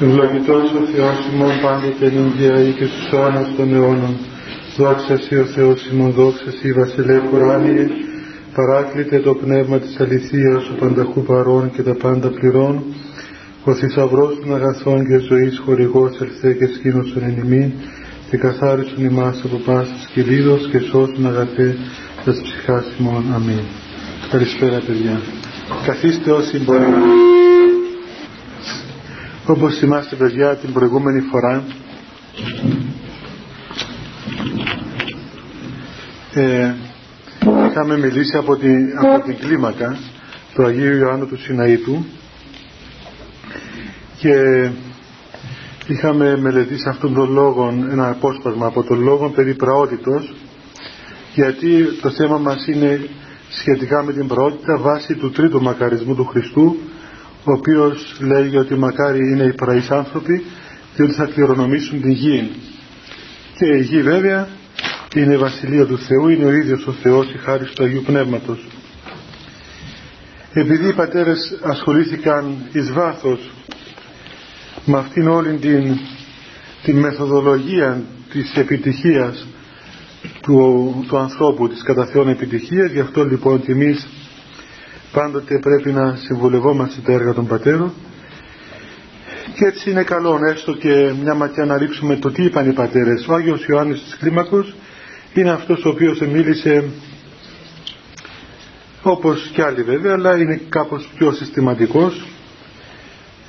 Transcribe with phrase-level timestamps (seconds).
[0.00, 4.16] Ευλογητός ο Θεός ημών πάντοτε νύχια ή και στους αιώνας των αιώνων.
[4.76, 7.86] Δόξα Σύ ο Θεός ημών, δόξα Σύ Βασιλεύ Κοράνιε,
[8.54, 12.82] παράκλητε το πνεύμα της αληθείας, ο πανταχού παρών και τα πάντα πληρών,
[13.64, 17.72] ο θησαυρός των αγαθών και ζωής χορηγός ελθέ και σκήνωσον εν ημίν,
[18.30, 21.76] και καθάρισον ημάς από πάσης κυλίδος και σώσον αγαθέ
[22.24, 23.24] τας ψυχάς ημών.
[23.34, 23.64] Αμήν.
[24.30, 25.20] Καλησπέρα παιδιά.
[25.86, 26.86] Καθίστε όσοι μπορεί.
[29.50, 31.64] Όπως θυμάστε παιδιά την προηγούμενη φορά
[36.34, 36.74] ε,
[37.68, 39.98] είχαμε μιλήσει από την, από την κλίμακα
[40.54, 42.04] του Αγίου Ιωάννου του Σιναήτου
[44.18, 44.34] και
[45.86, 50.34] είχαμε μελετήσει αυτόν τον λόγο ένα απόσπασμα από τον λόγο περί πραότητος
[51.34, 53.08] γιατί το θέμα μας είναι
[53.48, 56.76] σχετικά με την πραότητα βάσει του τρίτου μακαρισμού του Χριστού
[57.44, 60.44] ο οποίος λέει ότι μακάρι είναι οι πραείς άνθρωποι
[60.94, 62.50] και ότι θα κληρονομήσουν την γη.
[63.56, 64.48] Και η γη βέβαια
[65.14, 68.66] είναι η Βασιλεία του Θεού, είναι ο ίδιος ο Θεός η χάρη του Αγίου Πνεύματος.
[70.52, 73.50] Επειδή οι πατέρες ασχολήθηκαν εις βάθος
[74.84, 75.98] με αυτήν όλη την,
[76.82, 79.46] την μεθοδολογία της επιτυχίας
[80.42, 84.06] του, του ανθρώπου, της κατά Θεόν επιτυχίας, γι' αυτό λοιπόν και εμείς
[85.12, 87.92] πάντοτε πρέπει να συμβουλευόμαστε τα έργα των πατέρων.
[89.54, 93.26] Και έτσι είναι καλό έστω και μια ματιά να ρίξουμε το τι είπαν οι πατέρες.
[93.28, 94.74] Ο Άγιος Ιωάννης της Κλίμακος
[95.34, 96.84] είναι αυτός ο οποίος μίλησε
[99.02, 102.26] όπως κι άλλοι βέβαια αλλά είναι κάπως πιο συστηματικός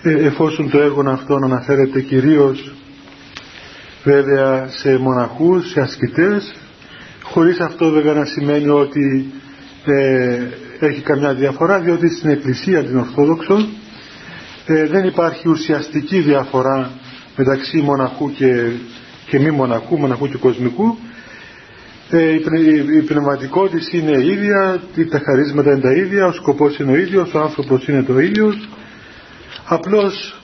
[0.04, 2.74] ε, εφόσον το έργο αυτό αναφέρεται κυρίως
[4.04, 6.56] βέβαια σε μοναχούς, σε ασκητές
[7.24, 9.32] χωρίς αυτό βέβαια να σημαίνει ότι
[9.86, 10.48] ε,
[10.86, 13.68] έχει καμιά διαφορά διότι στην Εκκλησία την Ορθόδοξο
[14.66, 16.92] ε, δεν υπάρχει ουσιαστική διαφορά
[17.36, 18.72] μεταξύ μοναχού και,
[19.26, 20.98] και μη μοναχού, μοναχού και κοσμικού.
[22.10, 22.42] Ε, η,
[22.98, 27.40] η, πνευματικότητα είναι ίδια, τα χαρίσματα είναι τα ίδια, ο σκοπός είναι ο ίδιος, ο
[27.40, 28.70] άνθρωπος είναι το ίδιος.
[29.66, 30.42] Απλώς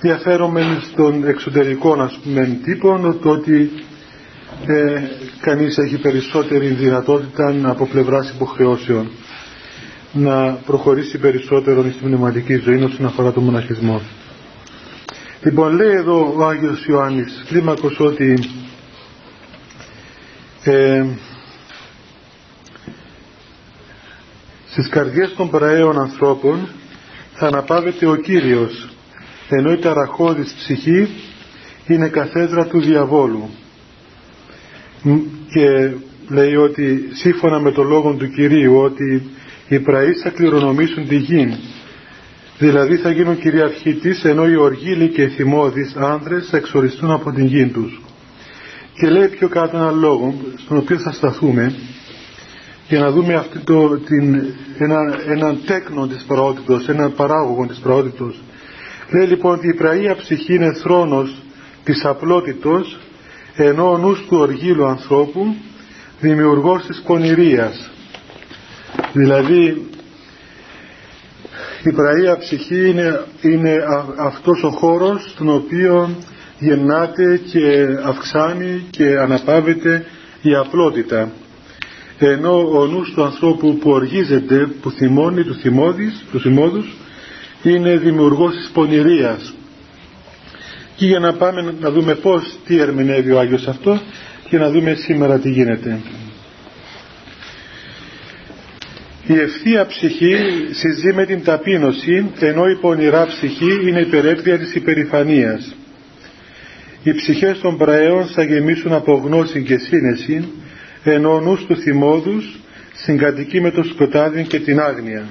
[0.00, 3.70] διαφέρομαι στον εξωτερικό ας πούμε τύπο το ότι
[4.66, 5.00] ε,
[5.40, 9.10] κανείς έχει περισσότερη δυνατότητα από πλευράς υποχρεώσεων
[10.12, 14.00] να προχωρήσει περισσότερο στην πνευματική ζωή όσον αφορά τον μοναχισμό.
[15.42, 18.38] Λοιπόν, λέει εδώ ο Άγιος Ιωάννης Κλίμακος ότι
[20.64, 21.04] ε,
[24.70, 26.68] στις καρδιές των πραέων ανθρώπων
[27.34, 28.88] θα αναπάβεται ο Κύριος
[29.48, 31.08] ενώ η ταραχώδης ψυχή
[31.86, 33.50] είναι καθέδρα του διαβόλου
[35.52, 35.92] και
[36.28, 39.30] λέει ότι σύμφωνα με το λόγο του Κυρίου ότι
[39.70, 41.58] οι πραείς θα κληρονομήσουν τη γη
[42.58, 47.32] δηλαδή θα γίνουν κυριαρχοί της ενώ οι οργίλοι και οι θυμώδεις άνδρες θα εξοριστούν από
[47.32, 48.00] την γη τους.
[48.94, 51.74] Και λέει πιο κάτω ένα λόγο στον οποίο θα σταθούμε
[52.88, 54.42] για να δούμε αυτή το, την,
[54.78, 58.40] ένα, ένα τέκνο της πραότητος, ένα παράγωγο της πραότητος.
[59.10, 61.42] Λέει λοιπόν ότι η πραΐα ψυχή είναι θρόνος
[61.84, 62.98] της απλότητος
[63.56, 65.54] ενώ ο νους του οργίλου ανθρώπου
[66.20, 67.90] δημιουργός της πονηρίας
[69.12, 69.86] δηλαδή
[71.84, 73.76] η πραΐα ψυχή είναι, είναι
[74.18, 76.16] αυτός ο χώρος στον οποίο
[76.58, 80.04] γεννάται και αυξάνει και αναπαύεται
[80.42, 81.30] η απλότητα
[82.26, 86.96] ενώ ο νους του ανθρώπου που οργίζεται, που θυμώνει του θυμώδης, τους θυμώδους
[87.62, 89.54] είναι δημιουργός της πονηρίας
[90.96, 94.00] και για να πάμε να δούμε πώς τι ερμηνεύει ο Άγιος αυτό
[94.48, 96.00] και να δούμε σήμερα τι γίνεται.
[99.32, 100.36] Η ευθεία ψυχή
[100.70, 105.74] συζεί με την ταπείνωση ενώ η πονηρά ψυχή είναι υπερέπτεια της υπερηφανίας.
[107.02, 110.48] Οι ψυχές των πραέων θα γεμίσουν από γνώση και σύνεση
[111.04, 112.58] ενώ ο νους του θυμόδους
[112.94, 115.24] συγκατοικεί με το σκοτάδι και την άγνοια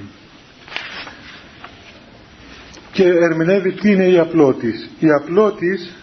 [2.92, 4.90] και ερμηνεύει τι είναι η απλότης.
[4.98, 5.96] Η απλότης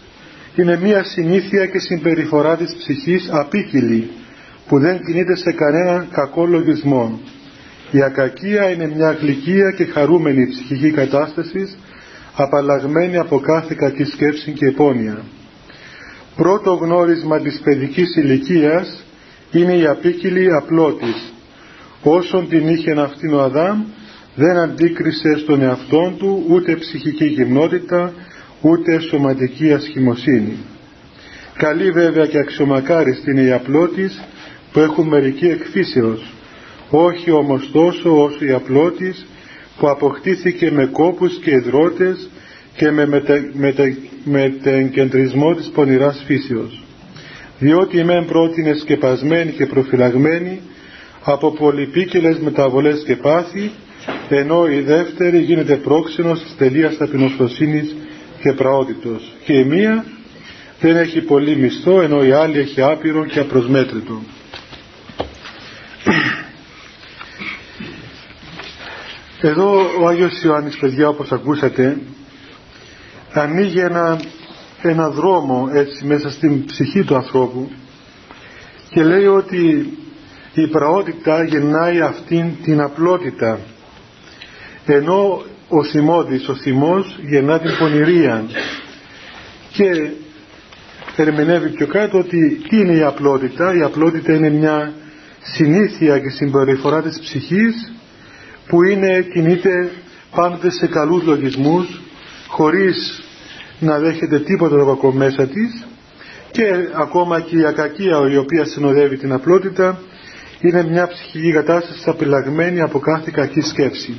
[0.55, 4.09] είναι μία συνήθεια και συμπεριφορά της ψυχής απίκυλη
[4.67, 7.19] που δεν κινείται σε κανέναν κακό λογισμό.
[7.91, 11.77] Η ακακία είναι μια γλυκία και χαρούμενη ψυχική κατάστασης
[12.35, 15.23] απαλλαγμένη από κάθε κακή σκέψη και επώνοια.
[16.35, 19.03] Πρώτο γνώρισμα της παιδικής ηλικίας
[19.51, 21.33] είναι η απίκυλη απλότης.
[22.03, 23.83] Όσον την είχε αυτήν ο Αδάμ
[24.35, 28.13] δεν αντίκρισε στον εαυτό του ούτε ψυχική γυμνότητα
[28.61, 30.57] ούτε σωματική ασχημοσύνη.
[31.57, 34.23] Καλή βέβαια και αξιομακάριστη είναι η απλότης
[34.71, 36.33] που έχουν μερική εκφύσεως,
[36.89, 39.25] όχι όμως τόσο όσο η απλότης
[39.79, 42.29] που αποκτήθηκε με κόπους και υδρότες
[42.75, 46.81] και με, μετε, μετε, μετεγκεντρισμό της πονηράς φύσεως
[47.59, 50.59] διότι η μεν πρώτη είναι σκεπασμένη και προφυλαγμένη
[51.23, 53.71] από πολυπίκελες μεταβολές και πάθη
[54.29, 57.95] ενώ η δεύτερη γίνεται πρόξενος της τελείας ταπεινοφροσύνης
[58.41, 60.05] και πραότητος και η μία
[60.79, 64.21] δεν έχει πολύ μισθό ενώ η άλλη έχει άπειρο και απροσμέτρητο.
[69.41, 71.97] Εδώ ο Άγιος Ιωάννης παιδιά όπως ακούσατε
[73.33, 74.19] ανοίγει ένα,
[74.81, 77.71] ένα δρόμο έτσι μέσα στην ψυχή του ανθρώπου
[78.89, 79.93] και λέει ότι
[80.53, 83.59] η πραότητα γεννάει αυτήν την απλότητα.
[84.85, 88.45] Ενώ ο θυμώδης, ο θυμός γεννά την πονηρία.
[89.71, 90.09] Και
[91.15, 93.75] ερμηνεύει πιο κάτω ότι τι είναι η απλότητα.
[93.75, 94.93] Η απλότητα είναι μια
[95.41, 97.91] συνήθεια και συμπεριφορά της ψυχής
[98.67, 99.91] που είναι, κινείται
[100.35, 102.01] πάντοτε σε καλούς λογισμούς
[102.47, 103.21] χωρίς
[103.79, 105.85] να δέχεται τίποτα το κακό μέσα της
[106.51, 109.99] και ακόμα και η ακακία η οποία συνοδεύει την απλότητα
[110.61, 114.15] είναι μια ψυχική κατάσταση απειλαγμένη από κάθε κακή σκέψη.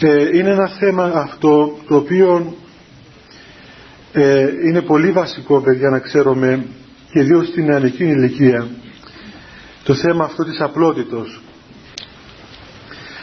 [0.00, 2.54] Ε, είναι ένα θέμα αυτό το οποίο
[4.12, 6.66] ε, είναι πολύ βασικό παιδιά να ξέρουμε
[7.12, 8.68] και ιδίως στην νεανική ηλικία
[9.90, 11.40] το θέμα αυτό της απλότητος.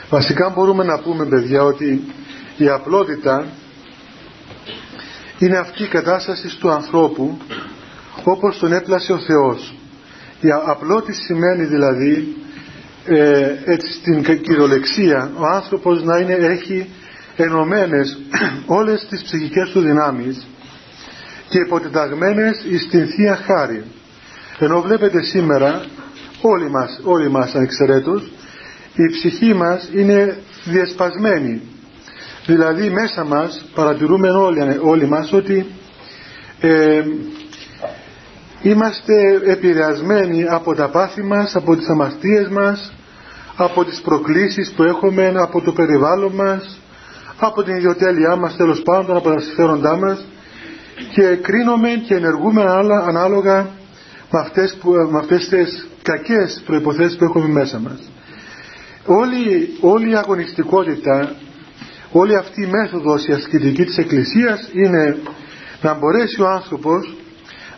[0.09, 2.01] Βασικά μπορούμε να πούμε παιδιά ότι
[2.57, 3.45] η απλότητα
[5.37, 7.37] είναι αυτή η κατάσταση του ανθρώπου
[8.23, 9.75] όπως τον έπλασε ο Θεός.
[10.39, 12.35] Η απλότητα σημαίνει δηλαδή
[13.05, 16.89] ε, έτσι στην κυριολεξία ο άνθρωπος να είναι, έχει
[17.35, 18.19] ενωμένες
[18.79, 20.47] όλες τις ψυχικές του δυνάμεις
[21.49, 23.83] και υποτιταγμένες στην Θεία Χάρη.
[24.59, 25.85] Ενώ βλέπετε σήμερα
[26.41, 28.31] όλοι μας, όλοι μας ανεξαιρέτως
[28.95, 31.61] η ψυχή μας είναι διασπασμένη
[32.45, 35.65] δηλαδή μέσα μας παρατηρούμε όλοι, όλοι μας ότι
[36.59, 37.03] ε,
[38.61, 39.13] είμαστε
[39.45, 42.93] επηρεασμένοι από τα πάθη μας, από τις αμαρτίες μας
[43.55, 46.79] από τις προκλήσεις που έχουμε από το περιβάλλον μας
[47.39, 50.25] από την ιδιοτέλειά μας τέλος πάντων από τα συμφέροντά μας.
[51.13, 52.63] Και κρίνουμε και ενεργούμε
[53.07, 53.69] ανάλογα
[54.31, 57.99] με αυτές, που, με αυτές τις κακές προϋποθέσεις που έχουμε μέσα μας.
[59.05, 61.35] Όλη, όλη η αγωνιστικότητα
[62.11, 65.17] όλη αυτή η μέθοδος η ασκητική της Εκκλησίας είναι
[65.81, 67.15] να μπορέσει ο άνθρωπος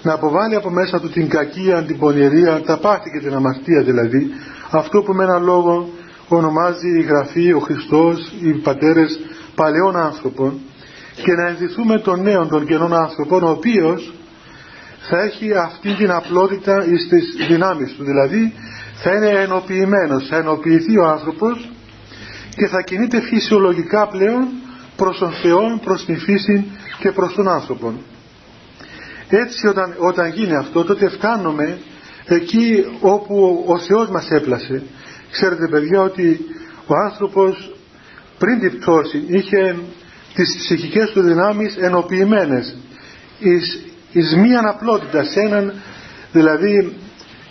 [0.01, 4.31] να αποβάλει από μέσα του την κακία, την πονηρία, τα πάθη και την αμαρτία δηλαδή.
[4.71, 5.89] Αυτό που με έναν λόγο
[6.27, 9.19] ονομάζει η Γραφή, ο Χριστός, οι πατέρες
[9.55, 10.59] παλαιών άνθρωπων.
[11.23, 14.13] Και να ενδυθούμε τον νέο των καινών άνθρωπων ο οποίος
[15.09, 18.53] θα έχει αυτή την απλότητα στις δυνάμεις του δηλαδή
[19.01, 21.69] θα είναι ενοποιημένος, θα ενοποιηθεί ο άνθρωπος
[22.55, 24.47] και θα κινείται φυσιολογικά πλέον
[24.95, 26.65] προς τον Θεό, προς την φύση
[26.99, 27.93] και προς τον άνθρωπο.
[29.29, 31.77] Έτσι όταν, όταν γίνει αυτό τότε φτάνουμε
[32.25, 34.83] εκεί όπου ο Θεός μας έπλασε.
[35.31, 36.39] Ξέρετε παιδιά ότι
[36.87, 37.75] ο άνθρωπος
[38.37, 39.75] πριν την πτώση είχε
[40.33, 42.77] τις ψυχικές του δυνάμεις ενοποιημένες
[43.39, 45.73] εις, εις μία απλότητας σε έναν
[46.31, 46.93] δηλαδή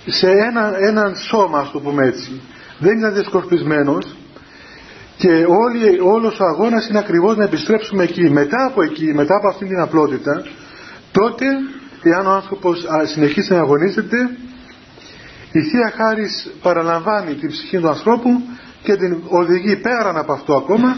[0.06, 2.40] σε ένα, έναν σώμα ας το πούμε έτσι
[2.78, 4.16] δεν ήταν διασκορπισμένος
[5.16, 9.48] και όλη, όλος ο αγώνας είναι ακριβώς να επιστρέψουμε εκεί μετά από εκεί, μετά από
[9.48, 10.43] αυτήν την απλότητα
[11.12, 11.46] τότε
[12.03, 14.17] εάν ο άνθρωπος συνεχίσει να αγωνίζεται
[15.53, 18.31] η Θεία Χάρις παραλαμβάνει την ψυχή του ανθρώπου
[18.82, 20.96] και την οδηγεί πέραν από αυτό ακόμα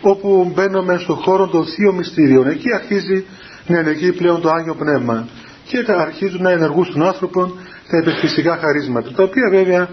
[0.00, 2.46] όπου μπαίνουμε στον χώρο των θείων μυστήριων.
[2.48, 3.24] Εκεί αρχίζει
[3.68, 5.28] να ενεργεί πλέον το Άγιο Πνεύμα
[5.66, 7.52] και αρχίζουν να ενεργούν στον άνθρωπο
[7.90, 9.88] τα επιστησικά χαρίσματα τα οποία βέβαια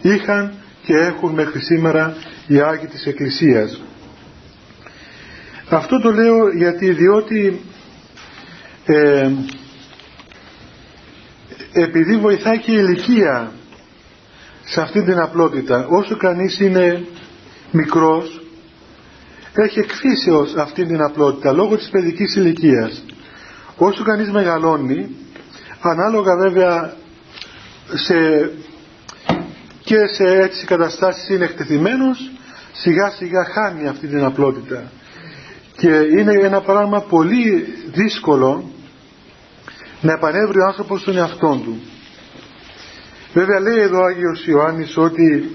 [0.00, 3.82] είχαν και έχουν μέχρι σήμερα οι Άγιοι της Εκκλησίας.
[5.68, 7.60] Αυτό το λέω γιατί διότι
[8.86, 9.30] ε,
[11.72, 13.52] επειδή βοηθάει και η ηλικία
[14.64, 17.04] σε αυτή την απλότητα όσο κανείς είναι
[17.70, 18.39] μικρός
[19.54, 23.04] έχει εκφύσεως αυτή την απλότητα λόγω της παιδικής ηλικίας
[23.76, 25.16] όσο κανείς μεγαλώνει
[25.80, 26.94] ανάλογα βέβαια
[27.94, 28.50] σε,
[29.84, 32.30] και σε έτσι καταστάσεις είναι εκτεθειμένος
[32.72, 34.90] σιγά σιγά χάνει αυτή την απλότητα
[35.76, 35.88] και
[36.18, 38.70] είναι ένα πράγμα πολύ δύσκολο
[40.00, 41.80] να επανέβρει ο άνθρωπος στον εαυτό του.
[43.32, 45.50] Βέβαια λέει εδώ ο Άγιος Ιωάννης ότι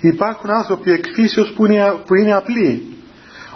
[0.00, 2.97] υπάρχουν άνθρωποι εκφύσεως που είναι, που είναι απλοί.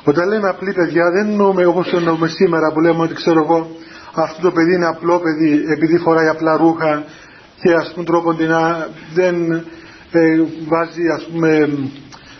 [0.04, 3.76] Όταν λέμε απλή παιδιά δεν εννοούμε όπως το εννοούμε σήμερα που λέμε ότι ξέρω εγώ
[4.14, 7.04] αυτό το παιδί είναι απλό παιδί επειδή φοράει απλά ρούχα
[7.60, 8.50] και ας πούμε τρόπον την
[9.14, 9.52] δεν
[10.10, 11.68] ε, βάζει ας πούμε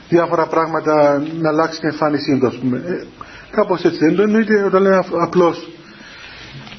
[0.09, 2.76] διάφορα πράγματα να αλλάξει την εμφάνισή του, ας πούμε.
[2.87, 3.07] Ε,
[3.50, 5.69] κάπως έτσι δεν το εννοείται όταν λέμε απλώς.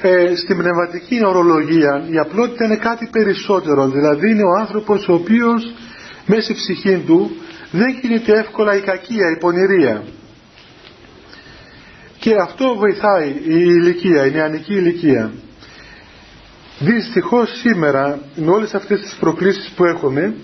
[0.01, 5.73] Ε, στην πνευματική ορολογία η απλότητα είναι κάτι περισσότερο, δηλαδή είναι ο άνθρωπος ο οποίος
[6.25, 7.31] μέσα στη ψυχή του
[7.71, 10.03] δεν κινείται εύκολα η κακία, η πονηρία.
[12.23, 15.31] Και αυτό βοηθάει η ηλικία, η νεανική ηλικία.
[16.79, 20.35] Δυστυχώς σήμερα με όλες αυτές τις προκλήσεις που έχουμε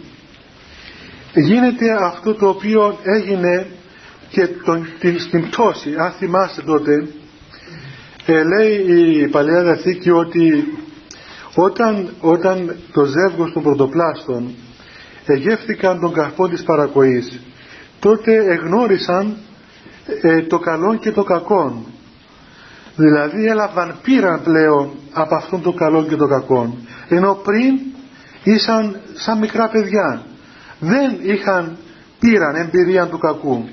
[1.33, 3.67] γίνεται αυτό το οποίο έγινε
[4.29, 5.95] και τον, την, στην πτώση.
[5.97, 7.07] Αν θυμάστε τότε
[8.25, 8.75] ε, λέει
[9.21, 10.67] η Παλαιά Διαθήκη ότι
[11.55, 14.55] όταν, όταν το ζεύγος των πρωτοπλάστων
[15.25, 17.39] εγεύθηκαν τον καρπό της παρακοής
[17.99, 19.37] τότε εγνώρισαν
[20.21, 21.85] ε, το καλό και το κακό
[22.95, 26.77] δηλαδή έλαβαν πήραν πλέον από αυτόν το καλό και το κακό
[27.09, 27.79] ενώ πριν
[28.43, 30.25] ήσαν σαν μικρά παιδιά.
[30.79, 31.77] Δεν είχαν
[32.19, 33.69] πήραν εμπειρία του κακού.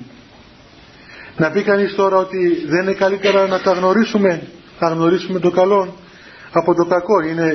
[1.37, 4.47] Να πει κανείς τώρα ότι δεν είναι καλύτερα να τα γνωρίσουμε
[4.79, 5.95] να γνωρίσουμε το καλό
[6.51, 7.19] από το κακό.
[7.19, 7.53] Είναι,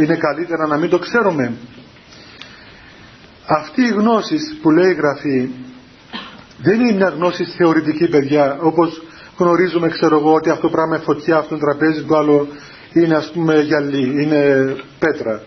[0.00, 1.52] είναι καλύτερα να μην το ξέρουμε.
[3.46, 5.50] Αυτή η γνώση που λέει η Γραφή
[6.58, 9.02] δεν είναι μια γνώση θεωρητική παιδιά όπως
[9.36, 12.48] γνωρίζουμε ξέρω εγώ ότι αυτό πράγμα είναι φωτιά, αυτό είναι τραπέζι, το άλλο
[12.92, 15.42] είναι ας πούμε γυαλί, είναι πέτρα.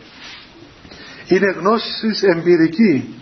[1.27, 3.13] Είναι γνώση εμπειρική.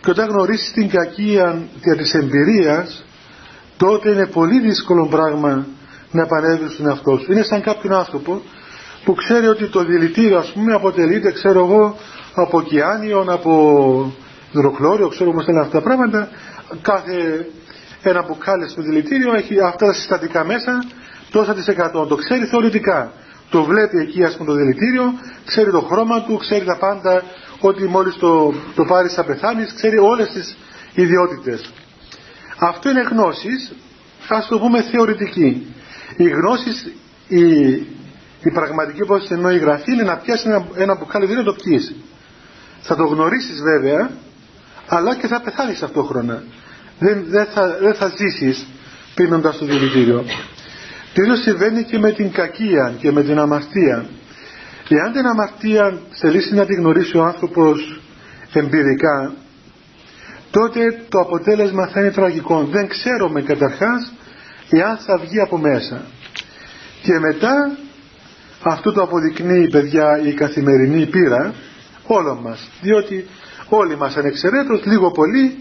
[0.00, 1.62] Και όταν γνωρίσεις την κακία
[1.96, 3.04] της εμπειρίας
[3.76, 5.66] τότε είναι πολύ δύσκολο πράγμα
[6.10, 7.32] να επανέλθεις στον εαυτό σου.
[7.32, 8.42] Είναι σαν κάποιον άνθρωπο
[9.04, 11.96] που ξέρει ότι το δηλητήριο ας πούμε αποτελείται ξέρω εγώ
[12.34, 13.52] από ωκεάνιον, από
[14.52, 16.28] υδροχλώριο, ξέρω όμως είναι αυτά τα πράγματα.
[16.82, 17.46] Κάθε
[18.02, 20.84] ένα μπουκάλι στο δηλητήριο έχει αυτά τα συστατικά μέσα
[21.30, 22.06] τόσα της εκατό.
[22.06, 23.12] Το ξέρει θεωρητικά.
[23.50, 25.12] Το βλέπει εκεί ας πούμε το δηλητήριο,
[25.44, 27.22] ξέρει το χρώμα του, ξέρει τα πάντα,
[27.60, 30.56] ότι μόλις το, το πάρεις θα πεθάνεις, ξέρει όλες τις
[30.94, 31.72] ιδιότητες.
[32.58, 33.72] Αυτό είναι γνώσεις,
[34.28, 35.74] ας το πούμε θεωρητική.
[36.16, 36.92] Η γνώση,
[37.28, 37.70] η,
[38.42, 41.94] η πραγματική όπως εννοεί η γραφή είναι να πιάσεις ένα, ένα μπουκάλι δεν το πιείς.
[42.80, 44.10] Θα το γνωρίσεις βέβαια,
[44.88, 46.42] αλλά και θα πεθάνεις ταυτόχρονα.
[47.02, 48.66] Δεν, δεν, θα, δεν θα ζήσεις
[49.14, 50.24] πίνοντας το δηλητήριο.
[51.14, 54.06] Το ίδιο συμβαίνει και με την κακία και με την αμαρτία.
[54.88, 58.00] Εάν την αμαρτία θελήσει να την γνωρίσει ο άνθρωπος
[58.52, 59.34] εμπειρικά,
[60.50, 62.64] τότε το αποτέλεσμα θα είναι τραγικό.
[62.64, 64.12] Δεν ξέρουμε καταρχάς
[64.70, 66.02] εάν θα βγει από μέσα.
[67.02, 67.76] Και μετά
[68.62, 71.54] αυτό το αποδεικνύει παιδιά η καθημερινή πείρα
[72.06, 72.70] όλων μας.
[72.80, 73.26] Διότι
[73.68, 75.58] όλοι μας ανεξαιρέτως λίγο πολύ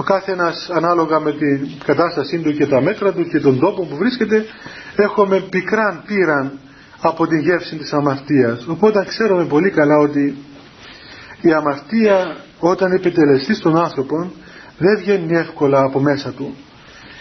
[0.00, 3.84] ο κάθε ένας ανάλογα με την κατάστασή του και τα μέτρα του και τον τόπο
[3.84, 4.44] που βρίσκεται
[4.96, 6.58] έχουμε πικράν πήραν
[7.00, 8.66] από την γεύση της αμαρτίας.
[8.66, 10.36] Οπότε ξέρουμε πολύ καλά ότι
[11.40, 14.32] η αμαρτία όταν επιτελεστεί στον άνθρωπο
[14.78, 16.56] δεν βγαίνει εύκολα από μέσα του.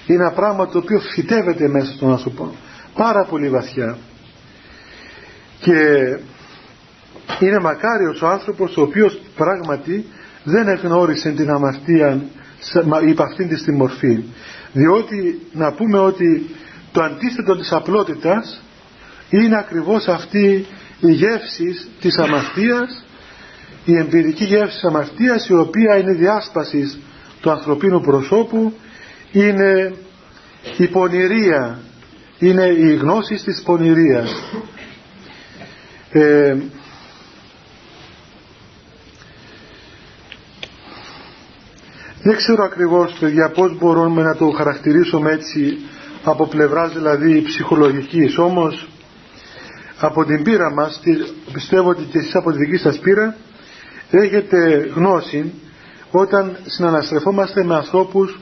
[0.08, 2.56] Είναι ένα πράγμα το οποίο φυτεύεται μέσα στον άνθρωπο
[2.94, 3.98] πάρα πολύ βαθιά.
[5.60, 5.78] Και
[7.40, 10.06] είναι μακάριος ο άνθρωπος ο οποίος πράγματι
[10.44, 12.22] δεν εγνώρισε την αμαρτία
[13.08, 14.24] υπ' αυτήν της τη μορφή.
[14.74, 16.46] Διότι να πούμε ότι
[16.92, 18.62] το αντίθετο της απλότητας
[19.30, 20.66] είναι ακριβώς αυτή
[21.00, 23.04] η γεύση της αμαρτίας
[23.86, 27.00] η εμπειρική γεύση της αμαρτίας η οποία είναι διάσπασης
[27.42, 28.74] του ανθρωπίνου προσώπου
[29.32, 29.94] είναι
[30.78, 31.80] η πονηρία
[32.40, 34.32] είναι η γνώση της πονηρίας
[36.12, 36.56] ε,
[42.22, 45.78] δεν ξέρω ακριβώς παιδιά πώς μπορούμε να το χαρακτηρίσουμε έτσι
[46.24, 48.88] από πλευράς δηλαδή ψυχολογικής όμως
[50.00, 51.00] από την πείρα μας
[51.54, 53.36] πιστεύω ότι και εσείς από τη δική σας πείρα
[54.10, 55.54] έχετε γνώση
[56.12, 58.40] όταν συναναστρεφόμαστε με ανθρώπους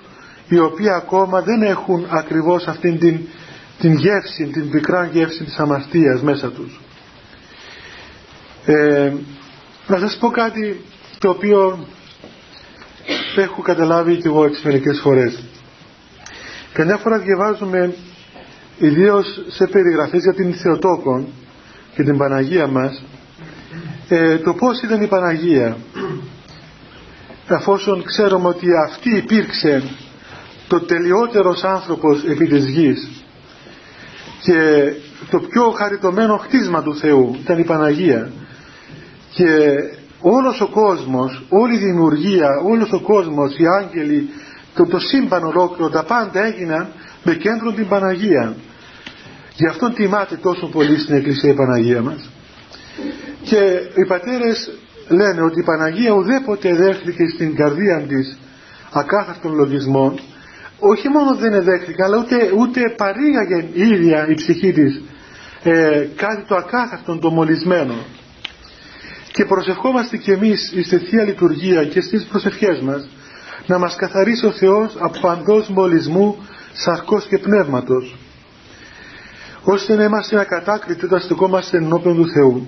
[0.49, 3.19] οι οποίοι ακόμα δεν έχουν ακριβώς αυτήν την,
[3.79, 6.79] την γεύση, την πικρά γεύση της αμαρτίας μέσα τους.
[8.65, 9.13] Ε,
[9.87, 10.81] να σας πω κάτι
[11.19, 11.87] το οποίο
[13.35, 15.43] έχω καταλάβει και εγώ έτσι μερικές φορές.
[16.73, 17.95] Καμιά φορά διαβάζουμε
[18.77, 21.27] ιδίως σε περιγραφές για την Θεοτόκο
[21.95, 23.03] και την Παναγία μας
[24.07, 25.77] ε, το πώς ήταν η Παναγία
[27.47, 29.83] εφόσον ξέρουμε ότι αυτή υπήρξε
[30.67, 33.09] το τελειότερος άνθρωπος επί της γης
[34.41, 34.91] και
[35.29, 38.31] το πιο χαριτωμένο χτίσμα του Θεού ήταν η Παναγία
[39.33, 39.47] και
[40.21, 44.29] όλος ο κόσμος, όλη η δημιουργία, όλος ο κόσμος, οι άγγελοι,
[44.73, 46.87] το, το σύμπαν ολόκληρο, τα πάντα έγιναν
[47.23, 48.55] με κέντρο την Παναγία.
[49.55, 52.29] Γι' αυτό τιμάται τόσο πολύ στην Εκκλησία η Παναγία μας.
[53.43, 53.59] Και
[53.95, 54.71] οι πατέρες
[55.07, 58.37] λένε ότι η Παναγία ουδέποτε δέχτηκε στην καρδία της
[58.91, 60.19] ακάθαρτων λογισμών
[60.79, 65.01] όχι μόνο δεν εδέχθηκαν αλλά ούτε, ούτε παρήγαγε η ίδια η ψυχή της
[65.63, 67.95] ε, κάτι το ακάθαρτο, το μολυσμένο
[69.37, 73.09] και προσευχόμαστε κι εμείς στη Θεία Λειτουργία και στις προσευχές μας
[73.65, 76.37] να μας καθαρίσει ο Θεός από παντός μολυσμού
[76.73, 78.15] σαρκός και πνεύματος
[79.63, 82.67] ώστε να είμαστε ακατάκριτοι όταν στεκόμαστε ενώπιον του Θεού.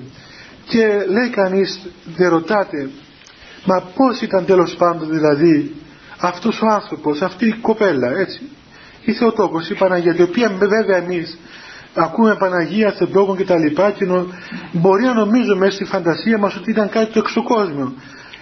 [0.65, 1.79] Και λέει κανείς
[2.15, 2.89] δεν ρωτάτε
[3.65, 5.75] μα πως ήταν τέλος πάντων δηλαδή
[6.19, 8.49] αυτός ο άνθρωπος, αυτή η κοπέλα έτσι
[9.01, 11.37] η Θεοτόκος, η Παναγία η οποία βέβαια εμείς
[11.93, 14.25] ακούμε Παναγία, Θεοτόκον και τα λοιπά και νο,
[14.71, 17.93] μπορεί να νομίζουμε στη φαντασία μας ότι ήταν κάτι το εξωκόσμιο.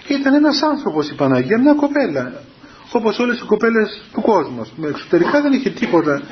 [0.08, 2.32] Ήταν ένας άνθρωπος η Παναγία, μια κοπέλα
[2.92, 4.66] όπως όλες οι κοπέλες του κόσμου.
[4.88, 6.22] Εξωτερικά δεν είχε τίποτα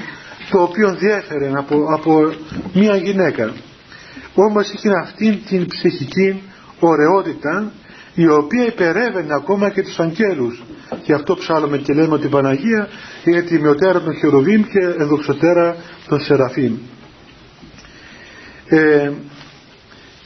[0.51, 2.33] το οποίο διέφερε από, από
[2.75, 3.53] μια γυναίκα.
[4.35, 6.43] Όμως είχε αυτή την ψυχική
[6.81, 7.73] ωραιότητα
[8.15, 10.63] η οποία υπερεύαινε ακόμα και τους αγγέλους.
[11.03, 12.89] Και αυτό ψάλλουμε και λέμε ότι η Παναγία
[13.25, 15.77] είναι τη μειωτέρα των χερουβίμ και ενδοξωτέρα
[16.09, 16.73] των Σεραφείμ
[18.69, 19.13] ε,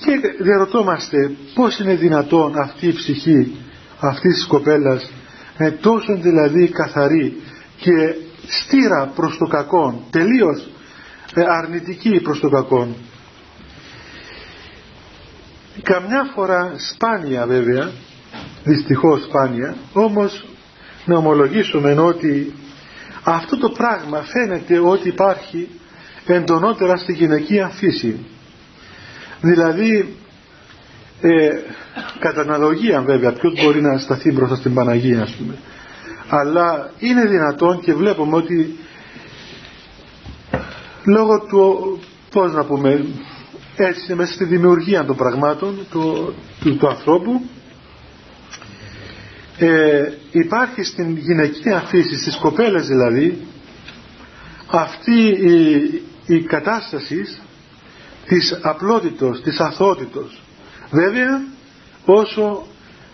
[0.04, 3.56] και διαρωτόμαστε πως είναι δυνατόν αυτή η ψυχή
[4.00, 5.10] αυτής της κοπέλας
[5.56, 7.40] ε, τόσο δηλαδή καθαρή
[7.76, 8.14] και
[8.46, 10.70] στήρα προς το κακόν τελείως
[11.34, 12.94] ε, αρνητική προς το κακόν.
[15.82, 17.90] Καμιά φορά σπάνια βέβαια
[18.64, 20.44] δυστυχώς σπάνια όμως
[21.04, 22.52] να ομολογήσουμε ότι
[23.24, 25.68] αυτό το πράγμα φαίνεται ότι υπάρχει
[26.34, 28.26] εντονότερα στη γυναικεία φύση.
[29.40, 30.14] Δηλαδή
[31.20, 31.48] ε,
[32.18, 35.54] κατά αναλογία βέβαια ποιος μπορεί να σταθεί μπροστά στην Παναγία ας πούμε.
[36.28, 38.76] Αλλά είναι δυνατόν και βλέπουμε ότι
[41.04, 41.98] λόγω του
[42.30, 43.04] πώς να πούμε
[43.76, 47.40] έτσι είναι μέσα στη δημιουργία των πραγμάτων του, του, του ανθρώπου
[49.58, 53.38] ε, υπάρχει στην γυναικεία φύση στις κοπέλες δηλαδή
[54.66, 56.02] αυτή η,
[56.34, 57.40] η κατάστασης
[58.26, 60.40] της απλότητος, της αθότητος.
[60.90, 61.42] Βέβαια
[62.04, 62.66] όσο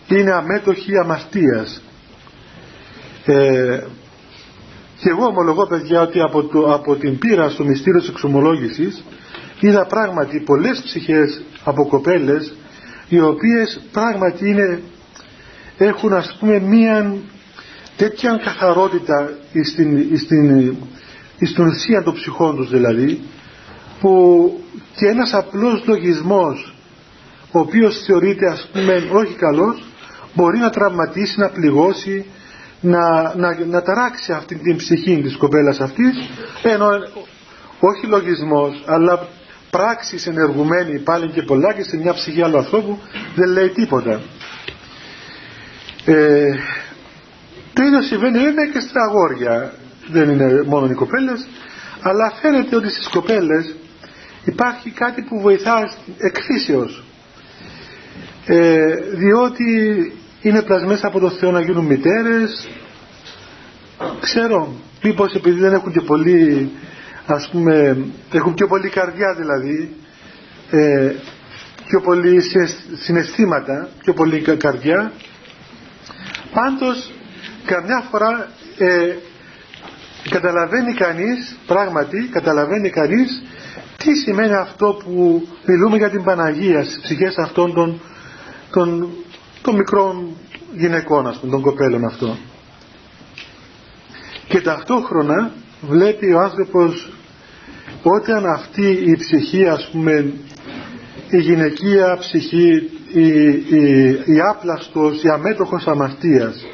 [0.09, 1.83] είναι αμέτωχη αμαρτίας.
[3.25, 3.81] Ε,
[5.01, 9.05] και εγώ ομολογώ παιδιά ότι από, το, από την πείρα στο μυστήριο της εξομολόγησης
[9.61, 12.55] είδα πράγματι πολλές ψυχές από κοπέλες
[13.09, 14.81] οι οποίες πράγματι είναι,
[15.79, 17.15] έχουν ας πούμε μία
[17.97, 19.31] τέτοια καθαρότητα
[19.73, 20.77] στην, στην,
[21.41, 23.21] στην ουσία των ψυχών τους δηλαδή
[24.01, 24.11] που
[24.97, 26.75] και ένας απλός λογισμός
[27.53, 29.85] ο οποίος θεωρείται ας πούμε όχι καλός
[30.35, 32.25] μπορεί να τραυματίσει, να πληγώσει
[32.81, 36.17] να, να, να ταράξει αυτή την ψυχή της κοπέλας αυτής
[36.63, 36.89] ενώ
[37.81, 39.29] όχι λογισμός αλλά
[39.71, 42.99] πράξεις ενεργουμένη πάλι και πολλά και σε μια ψυχή άλλου ανθρώπου
[43.35, 44.21] δεν λέει τίποτα.
[46.05, 46.45] Ε,
[47.73, 49.73] το ίδιο συμβαίνει βέβαια και στα αγόρια
[50.09, 51.47] δεν είναι μόνο οι κοπέλες
[52.01, 53.75] αλλά φαίνεται ότι στις κοπέλες
[54.45, 57.05] υπάρχει κάτι που βοηθά εκφύσεως
[58.47, 59.65] ε, διότι
[60.41, 62.69] είναι πλασμένες από το Θεό να γίνουν μητέρες.
[64.21, 66.71] Ξέρω μήπως επειδή δεν έχουν και πολύ
[67.27, 67.99] ας πούμε
[68.33, 69.97] έχουν πιο πολύ καρδιά δηλαδή
[70.71, 71.13] ε,
[71.87, 72.41] πιο πολύ
[73.03, 75.13] συναισθήματα πιο πολύ καρδιά
[76.53, 77.13] πάντως
[77.65, 79.15] καμιά φορά ε,
[80.31, 83.43] καταλαβαίνει κανείς πράγματι καταλαβαίνει κανείς
[83.97, 88.01] τι σημαίνει αυτό που μιλούμε για την Παναγία στις ψυχές αυτών των,
[88.71, 89.09] των,
[89.63, 90.37] των μικρών
[90.77, 92.37] γυναικών ας πούμε, των κοπέλων αυτών.
[94.49, 97.13] Και ταυτόχρονα βλέπει ο άνθρωπος
[98.03, 100.33] όταν αυτή η ψυχή ας πούμε
[101.31, 103.27] η γυναικεία ψυχή η,
[103.77, 106.67] η, η άπλαστος, η αμέτωχος αμαρτίας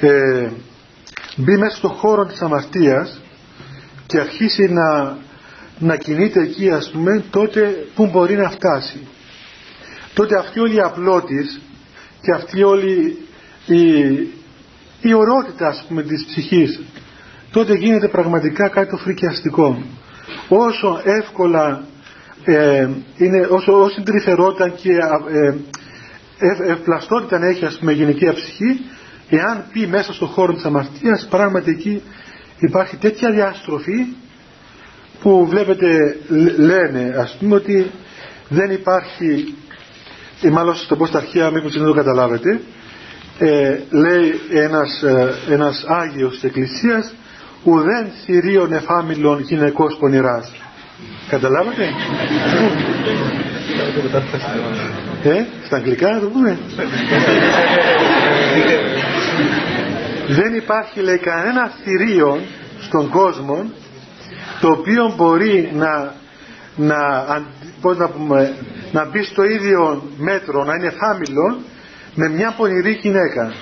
[0.00, 0.48] ε,
[1.36, 3.20] μπει μέσα στο χώρο της αμαρτίας
[4.06, 5.16] και αρχίσει να,
[5.78, 9.06] να κινείται εκεί ας πούμε τότε που μπορεί να φτάσει.
[10.14, 11.60] Τότε αυτή όλη η απλότης
[12.20, 13.18] και αυτή όλη
[13.66, 14.00] η,
[15.00, 16.80] η ορότητα ας πούμε της ψυχής
[17.50, 19.82] τότε γίνεται πραγματικά κάτι το φρικιαστικό.
[20.48, 21.84] Όσο εύκολα
[22.44, 25.54] ε, είναι, όσο, όσο τρυφερότητα και ε,
[26.38, 28.80] ε, ευπλαστότητα έχει ας πούμε γυναικεία ψυχή
[29.30, 32.02] εάν πει μέσα στον χώρο της αμαρτίας πράγματι εκεί
[32.58, 34.06] υπάρχει τέτοια διάστροφη
[35.22, 36.16] που βλέπετε
[36.56, 37.90] λένε ας πούμε ότι
[38.48, 39.54] δεν υπάρχει
[40.40, 42.60] ή μάλλον στο πω στα αρχαία μήπως δεν το καταλάβετε
[43.38, 47.14] ε, λέει ένας, ε, ένας Άγιος της Εκκλησίας
[47.64, 50.52] ουδέν θηρίων εφάμιλων γυναικός πονηράς
[51.28, 51.84] καταλάβατε;
[55.24, 56.58] Ε, στα αγγλικά να το πούμε
[60.28, 62.40] δεν υπάρχει λέει κανένα θηρίο
[62.80, 63.70] στον κόσμο
[64.60, 66.14] το οποίο μπορεί να
[66.76, 66.98] να,
[67.80, 68.54] πώς να, πούμε,
[68.92, 71.60] να μπει στο ίδιο μέτρο, να είναι φάμιλο
[72.14, 73.52] με μια πονηρή γυναίκα.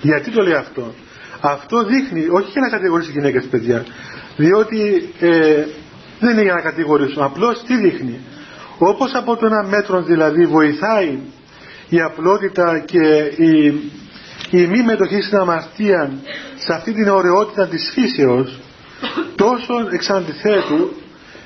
[0.00, 0.94] Γιατί το λέει αυτό;
[1.40, 3.84] Αυτό δείχνει, όχι για να κατηγορήσει γυναίκες παιδιά,
[4.36, 5.64] διότι ε,
[6.20, 8.20] δεν είναι για να κατηγορήσουν, απλώς τι δείχνει;
[8.78, 11.18] Όπως από το ένα μέτρο δηλαδή βοηθάει
[11.88, 13.80] η απλότητα και η,
[14.50, 16.12] η μη μετοχή στην αμαρτία
[16.58, 18.60] σε αυτή την ωραιότητα της φύσεως
[19.34, 20.90] τόσο εξ αντιθέτου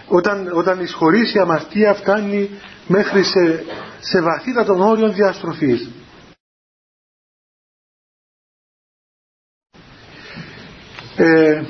[0.07, 2.51] όταν, όταν η αμαρτία φτάνει
[2.87, 3.65] μέχρι σε,
[4.01, 5.91] σε βαθύτατον όριο διαστροφής.
[11.17, 11.63] Ε,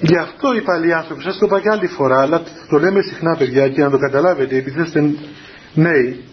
[0.00, 3.36] γι' αυτό οι παλιοί άνθρωποι, σας το είπα και άλλη φορά, αλλά το λέμε συχνά
[3.36, 5.14] παιδιά και να το καταλάβετε επειδή είστε
[5.74, 6.24] νέοι,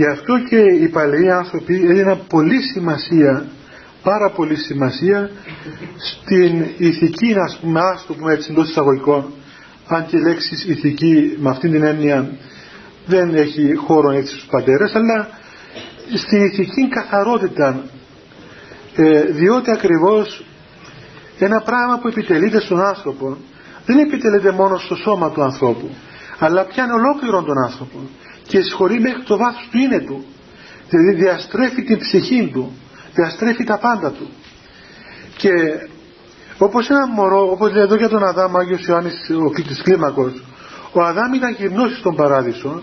[0.00, 3.46] γι' αυτό και οι παλιοί άνθρωποι έδιναν πολύ σημασία
[4.02, 5.30] πάρα πολύ σημασία
[5.96, 9.32] στην ηθική, να πούμε, ας το πούμε έτσι εντός εισαγωγικών,
[9.86, 12.30] αν και λέξεις ηθική με αυτήν την έννοια
[13.06, 15.28] δεν έχει χώρο έτσι στους πατέρες, αλλά
[16.14, 17.82] στην ηθική καθαρότητα,
[18.96, 20.44] ε, διότι ακριβώς
[21.38, 23.36] ένα πράγμα που επιτελείται στον άνθρωπο
[23.86, 25.90] δεν επιτελείται μόνο στο σώμα του ανθρώπου,
[26.38, 27.98] αλλά πιάνει ολόκληρον τον άνθρωπο
[28.50, 30.24] και συγχωρεί μέχρι το βάθος του είναι του,
[30.88, 32.72] δηλαδή διαστρέφει την ψυχή του,
[33.14, 34.28] διαστρέφει τα πάντα του.
[35.36, 35.50] Και
[36.58, 40.42] όπως ένα μωρό όπως λέει εδώ για τον Αδάμ Άγιος Ιωάννης ο της Κλίμακος
[40.92, 42.82] ο Αδάμ ήταν γυμνός στον παράδεισο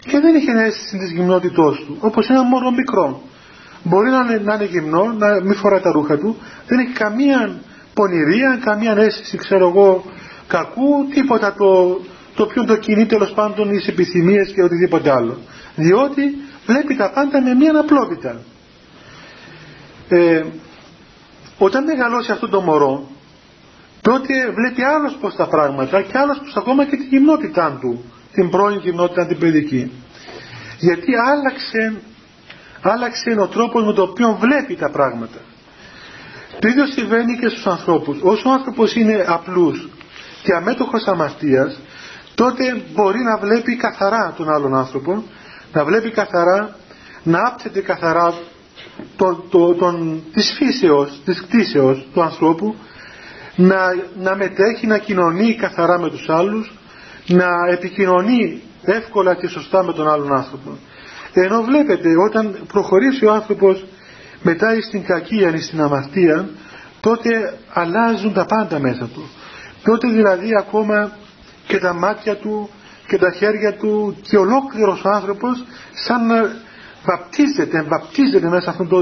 [0.00, 3.22] και δεν είχε αίσθηση της γυμνότητός του όπως ένα μωρό μικρό.
[3.82, 7.60] Μπορεί να είναι, να είναι γυμνό να μην φοράει τα ρούχα του δεν έχει καμία
[7.94, 10.04] πονηρία καμία αίσθηση ξέρω εγώ
[10.46, 12.00] κακού τίποτα το,
[12.38, 15.38] το οποίο το κινεί τέλος πάντων εις επιθυμίες και οτιδήποτε άλλο.
[15.74, 16.22] Διότι
[16.66, 18.40] βλέπει τα πάντα με μια απλότητα
[20.08, 20.42] ε,
[21.58, 23.10] όταν μεγαλώσει αυτό το μωρό
[24.00, 28.50] τότε βλέπει άλλος πως τα πράγματα και άλλος πως ακόμα και τη γυμνότητά του την
[28.50, 29.92] πρώην γυμνότητα την παιδική.
[30.78, 32.00] Γιατί άλλαξε
[32.82, 35.38] άλλαξε ο τρόπος με τον οποίο βλέπει τα πράγματα.
[36.58, 38.18] Το ίδιο συμβαίνει και στους ανθρώπους.
[38.22, 39.88] Όσο ο άνθρωπος είναι απλούς
[40.42, 41.80] και αμέτωχος αμαρτίας
[42.40, 45.24] τότε μπορεί να βλέπει καθαρά τον άλλον άνθρωπο
[45.72, 46.76] να βλέπει καθαρά
[47.22, 48.34] να άπτεται καθαρά
[49.16, 52.74] τον, τον, τον, της φύσεως, της κτήσεως του ανθρώπου
[53.56, 53.78] να,
[54.18, 56.72] να μετέχει, να κοινωνεί καθαρά με τους άλλους
[57.26, 60.78] να επικοινωνεί εύκολα και σωστά με τον άλλον άνθρωπο.
[61.32, 63.84] Ενώ βλέπετε όταν προχωρήσει ο άνθρωπος
[64.42, 66.48] μετά στην κακία ή στην αμαρτία
[67.00, 69.30] τότε αλλάζουν τα πάντα μέσα του.
[69.82, 71.12] Τότε δηλαδή ακόμα
[71.68, 72.70] και τα μάτια του
[73.06, 76.36] και τα χέρια του και ολόκληρος ο άνθρωπος σαν να
[77.04, 78.98] βαπτίζεται, βαπτίζεται μέσα αυτόν το,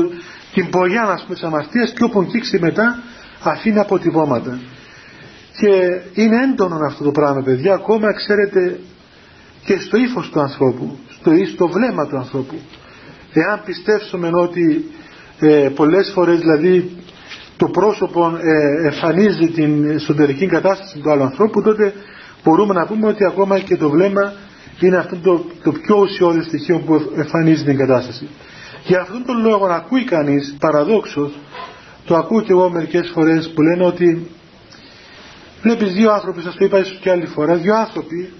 [0.55, 3.03] την πογιά να πούμε αμαρτίας και όπου κύξει μετά
[3.43, 4.59] αφήνει αποτυπώματα.
[5.59, 5.73] Και
[6.21, 8.81] είναι έντονο αυτό το πράγμα παιδιά ακόμα ξέρετε
[9.65, 12.55] και στο ύφος του ανθρώπου στο, στο βλέμμα του ανθρώπου.
[13.33, 14.91] Εάν πιστέψουμε ότι
[15.41, 16.97] ε, πολλές φορές δηλαδή
[17.57, 21.95] το πρόσωπο ε, εμφανίζει την εσωτερική κατάσταση του άλλου ανθρώπου τότε
[22.47, 24.33] μπορούμε να πούμε ότι ακόμα και το βλέμμα
[24.81, 28.29] είναι αυτό το, το πιο ουσιώδη στοιχείο που εμφανίζει την κατάσταση.
[28.85, 31.33] Για αυτόν τον λόγο να ακούει κανείς παραδόξως,
[32.05, 34.31] το ακούω και εγώ μερικές φορές που λένε ότι
[35.63, 38.33] βλέπεις δύο άνθρωποι, σας το είπα ίσως και άλλη φορά, δύο άνθρωποι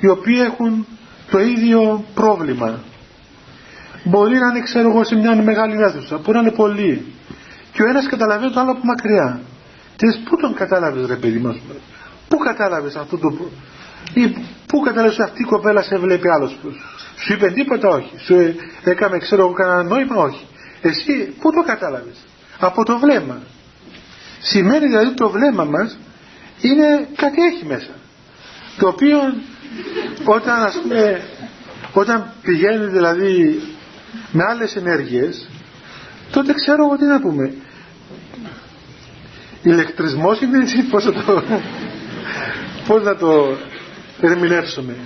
[0.00, 0.86] οι οποίοι έχουν
[1.30, 2.78] το ίδιο πρόβλημα.
[4.04, 7.04] Μπορεί να είναι ξέρω εγώ σε μια μεγάλη αίθουσα, μπορεί να είναι πολλοί
[7.72, 9.40] και ο ένας καταλαβαίνει το άλλο από μακριά.
[9.96, 11.56] Και πού τον κατάλαβες ρε παιδί μας,
[12.30, 13.50] πού κατάλαβες αυτό το
[14.14, 16.58] ή πού κατάλαβες αυτή η κοπέλα σε βλέπει άλλος;
[17.16, 18.12] Σου είπε τίποτα όχι.
[18.18, 20.46] Σου έκαμε ξέρω εγώ κανένα νόημα όχι.
[20.80, 22.16] Εσύ πού το κατάλαβες;
[22.58, 23.42] Από το βλέμμα.
[24.40, 25.98] Σημαίνει δηλαδή το βλέμμα μας
[26.60, 27.94] είναι κάτι έχει μέσα.
[28.78, 29.18] Το οποίο
[30.24, 31.22] όταν ας πούμε
[31.92, 33.62] όταν πηγαίνει δηλαδή
[34.32, 35.48] με άλλες ενέργειες
[36.32, 37.54] τότε ξέρω εγώ τι να πούμε.
[39.62, 41.42] Ηλεκτρισμός είναι έτσι πώς θα το
[42.86, 43.56] πώς να το
[44.20, 44.96] ερμηνεύσουμε.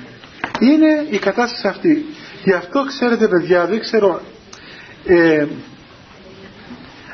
[0.60, 2.04] Είναι η κατάσταση αυτή.
[2.44, 4.20] Γι' αυτό ξέρετε παιδιά, δεν ξέρω,
[5.06, 5.46] ε,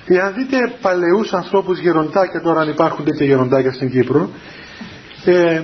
[0.06, 4.30] εάν δείτε παλαιούς ανθρώπους γεροντάκια τώρα αν υπάρχουν τέτοια γεροντάκια στην Κύπρο,
[5.24, 5.62] ε,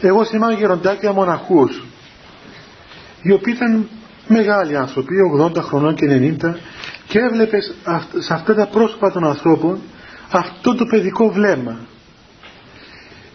[0.00, 1.84] εγώ θυμάμαι γεροντάκια μοναχούς,
[3.22, 3.88] οι οποίοι ήταν
[4.28, 6.58] μεγάλοι άνθρωποι, 80 χρονών και 90,
[7.06, 7.74] και έβλεπες
[8.18, 9.80] σε αυτά τα πρόσωπα των ανθρώπων
[10.30, 11.78] αυτό το παιδικό βλέμμα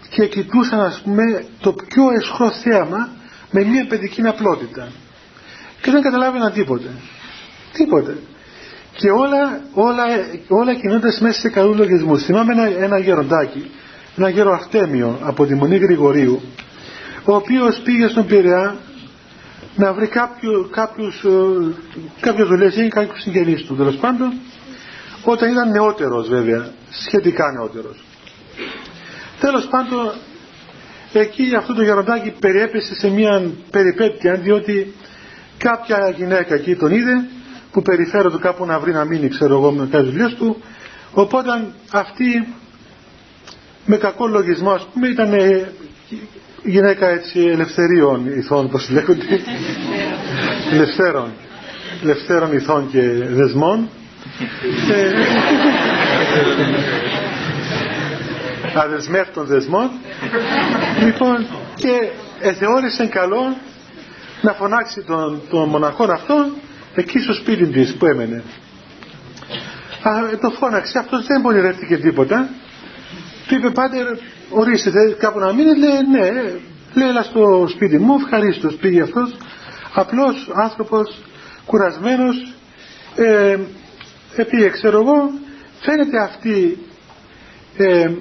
[0.09, 3.09] και κοιτούσαν ας πούμε το πιο εσχρό θέαμα
[3.51, 4.87] με μια παιδική απλότητα.
[5.81, 6.89] Και δεν καταλάβαιναν τίποτε.
[7.73, 8.17] Τίποτε.
[8.93, 10.03] Και όλα, όλα,
[10.47, 12.23] όλα κινούνται μέσα σε καλούς λογισμούς.
[12.23, 13.71] Θυμάμαι ένα, ένα γεροντάκι,
[14.17, 16.41] ένα γέρο Αρτέμιο από τη Μονή Γρηγορίου,
[17.23, 18.75] ο οποίος πήγε στον Πειραιά
[19.75, 21.29] να βρει κάποιο, κάποιους, ε,
[22.19, 24.33] κάποιες δουλειές ή κάποιους συγγενείς του τέλος πάντων
[25.23, 28.03] όταν ήταν νεότερος βέβαια σχετικά νεότερος
[29.39, 30.11] τέλος πάντων
[31.13, 34.93] εκεί αυτό το γεροντάκι περιέπεσε σε μια περιπέτεια διότι
[35.57, 37.25] κάποια γυναίκα εκεί τον είδε
[37.71, 40.61] που περιφέρονται κάπου να βρει να μείνει ξέρω εγώ με κάποιες δουλειές του.
[41.13, 41.49] Οπότε
[41.91, 42.47] αυτή
[43.85, 45.33] με κακό λογισμό ας πούμε ήταν
[46.63, 49.25] γυναίκα έτσι ελευθερίων ηθών πως λέγονται.
[50.71, 51.31] Ελευθέρων.
[52.03, 53.89] Ελευθέρων ηθών και δεσμών.
[54.91, 55.11] Ε,
[58.75, 59.89] αδεσμεύτων δεσμών.
[60.99, 62.11] Λοιπόν και
[62.59, 63.57] θεώρησε καλό
[64.41, 66.53] να φωνάξει τον, τον μοναχόν αυτόν
[66.95, 68.43] εκεί στο σπίτι της που έμενε.
[70.01, 72.49] Α, το φώναξε αυτός δεν πονηρεύτηκε τίποτα.
[73.47, 74.07] Του είπε πάτερ
[74.49, 76.31] ορίστε θέλει κάπου να μείνει λέει ναι
[76.93, 79.37] λέει έλα στο σπίτι μου ευχαρίστως πήγε αυτός.
[79.93, 81.21] Απλός άνθρωπος
[81.65, 82.53] κουρασμένος
[83.15, 83.57] ε,
[84.49, 85.31] πήγε ξέρω εγώ
[85.79, 86.77] φαίνεται αυτή
[87.77, 88.11] ε,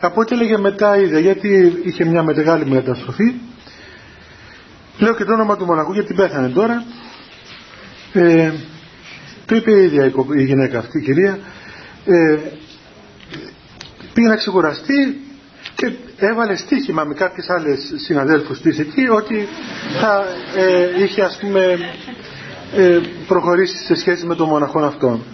[0.00, 3.34] από ό,τι έλεγε μετά είδε γιατί είχε μια μεγάλη μεταστροφή
[4.98, 6.84] λέω και το όνομα του μοναχού γιατί πέθανε τώρα
[8.12, 8.52] ε,
[9.46, 11.38] το είπε η ίδια η γυναίκα αυτή η κυρία
[12.04, 12.38] ε,
[14.14, 15.20] πήγε να ξεκουραστεί
[15.74, 19.48] και έβαλε στοίχημα με κάποιες άλλες συναδέλφους της εκεί ότι
[20.00, 20.24] θα
[20.56, 21.78] ε, είχε ας πούμε
[22.76, 25.24] ε, προχωρήσει σε σχέση με τον μοναχόν αυτόν.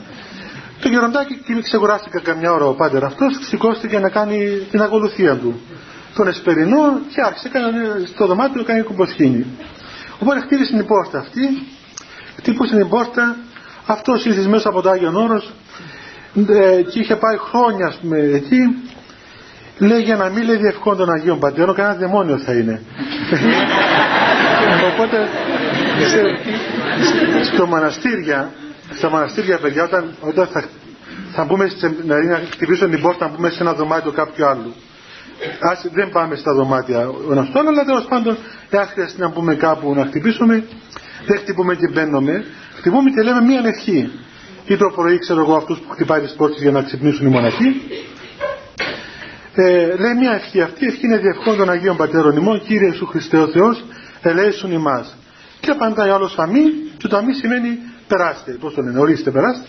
[0.84, 5.60] Το γεροντάκι και ξεκουράστηκε καμιά ώρα ο πάντερ αυτός σηκώστηκε να κάνει την ακολουθία του.
[6.14, 7.50] Τον εσπερινό και άρχισε
[8.14, 9.46] στο δωμάτιο να κάνει κουμποσχήνη.
[10.18, 11.66] Οπότε χτύπησε την πόρτα αυτή,
[12.36, 13.36] χτύπησε την πόρτα,
[13.86, 15.52] αυτός ήρθε μέσα από το Άγιον Όρος
[16.48, 18.60] ε, και είχε πάει χρόνια ας πούμε εκεί.
[19.78, 22.82] Λέει για να μην λέει διευκόν των Αγίων Πατέρων κανένας δαιμόνιο θα είναι
[24.92, 25.28] οπότε
[26.08, 26.22] σε,
[27.52, 28.52] στο μοναστήρια
[28.92, 30.64] στα μοναστήρια παιδιά όταν, όταν θα,
[31.32, 34.74] θα μπούμε σε, δηλαδή να χτυπήσουμε την πόρτα να μπούμε σε ένα δωμάτιο κάποιου άλλου.
[35.60, 38.36] Ας, δεν πάμε στα δωμάτια ο ένας άλλο αλλά τέλος πάντων
[38.70, 40.64] εάν χρειαστεί να μπούμε κάπου να χτυπήσουμε
[41.26, 42.44] δεν χτυπούμε και μπαίνουμε.
[42.76, 44.10] Χτυπούμε και λέμε μία ευχή.
[44.66, 47.82] Ή το πρωί ξέρω εγώ αυτούς που χτυπάει τις πόρτες για να ξυπνήσουν οι μοναχοί.
[49.54, 50.84] Ε, λέει μια ευχή αυτή.
[50.84, 52.62] Η ευχή είναι διευχών των Αγίων Πατέρων ημών.
[52.62, 53.84] Κύριε Ιησού Χριστέ ο Θεός
[54.22, 55.16] ελέησουν ημάς.
[55.60, 56.64] Και απαντάει άλλος αμή
[56.96, 59.66] και το αμή σημαίνει περάστε πως το λένε ορίστε περάστε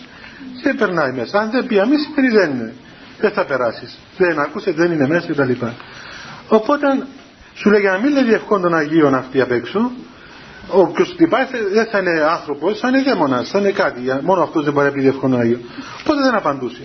[0.62, 2.74] και περνάει μέσα αν δεν πει αμή σημαίνει δεν είναι
[3.20, 5.52] δεν θα περάσεις δεν ακούσε δεν είναι μέσα κτλ
[6.48, 6.86] οπότε
[7.54, 9.90] σου λέει για να μην λέει διευχών των Αγίων αυτή απ' έξω
[10.68, 14.00] Όποιος χτυπάει δεν θα είναι άνθρωπος, θα είναι δαίμονας, θα είναι κάτι.
[14.22, 15.58] Μόνο αυτός δεν μπορεί να πει διευκόν τον Αγίο.
[16.00, 16.82] Οπότε δεν απαντούσε.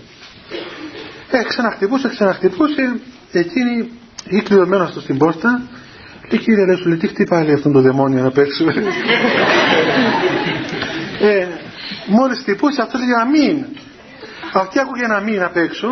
[1.32, 3.00] Ε, ξαναχτυπούσε, ξαναχτυπούσε.
[3.32, 3.92] Εκείνη
[4.30, 5.62] ή κλειδωμένος στο στην πόρτα.
[6.30, 8.66] Και κύριε λέει, σου λέει, τι χτυπάει αυτό το δαιμόνιο να παίξει.
[11.22, 11.48] Ε,
[12.08, 13.66] Μόλις χτυπούσε, αυτό λέει αμήν.
[14.54, 15.88] Αυτή άκουγε ένα αμήν απ' έξω.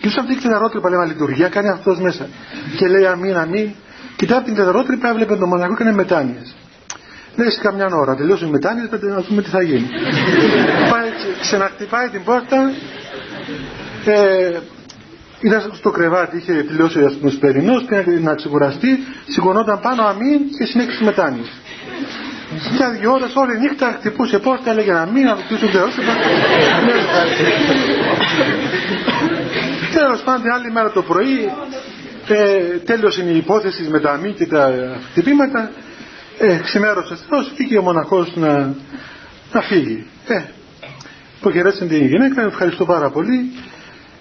[0.00, 2.28] Και όσο αυτή η κλειδαρότρυπα λέει, λειτουργία, κάνει αυτός μέσα.
[2.76, 3.70] Και λέει αμήν, αμήν.
[4.16, 6.54] Κοιτά την κλειδαρότρυπα, έβλεπε τον μοναχό και είναι μετάνοιες.
[7.36, 9.88] Λέει σε καμιά ώρα, τελειώσει η μετάνοια, να δούμε τι θα γίνει.
[10.90, 11.08] Πάει,
[11.40, 12.72] ξαναχτυπάει την πόρτα,
[14.04, 14.58] ε,
[15.40, 21.04] ήταν στο κρεβάτι, είχε τελειώσει ο ασπνοσπερινός, πήγε να ξεκουραστεί, σηκωνόταν πάνω αμήν και συνέχισε
[21.04, 21.44] μετάνοια.
[22.76, 25.94] Για δύο ώρες όλη νύχτα χτυπούσε πόρτα, έλεγε να μην, να ρωτήσουν Θεός.
[29.92, 31.52] Τέλος πάντων, άλλη μέρα το πρωί,
[32.28, 34.72] ε, τέλειωσε η υπόθεση με τα αμήν και τα
[35.10, 35.70] χτυπήματα,
[36.38, 38.74] ε, ξημέρωσε Θεός, βγήκε ο μοναχός να,
[39.52, 40.06] να φύγει.
[40.26, 40.42] Ε,
[41.38, 43.52] υποχαιρέτησαν την γυναίκα, ευχαριστώ πάρα πολύ.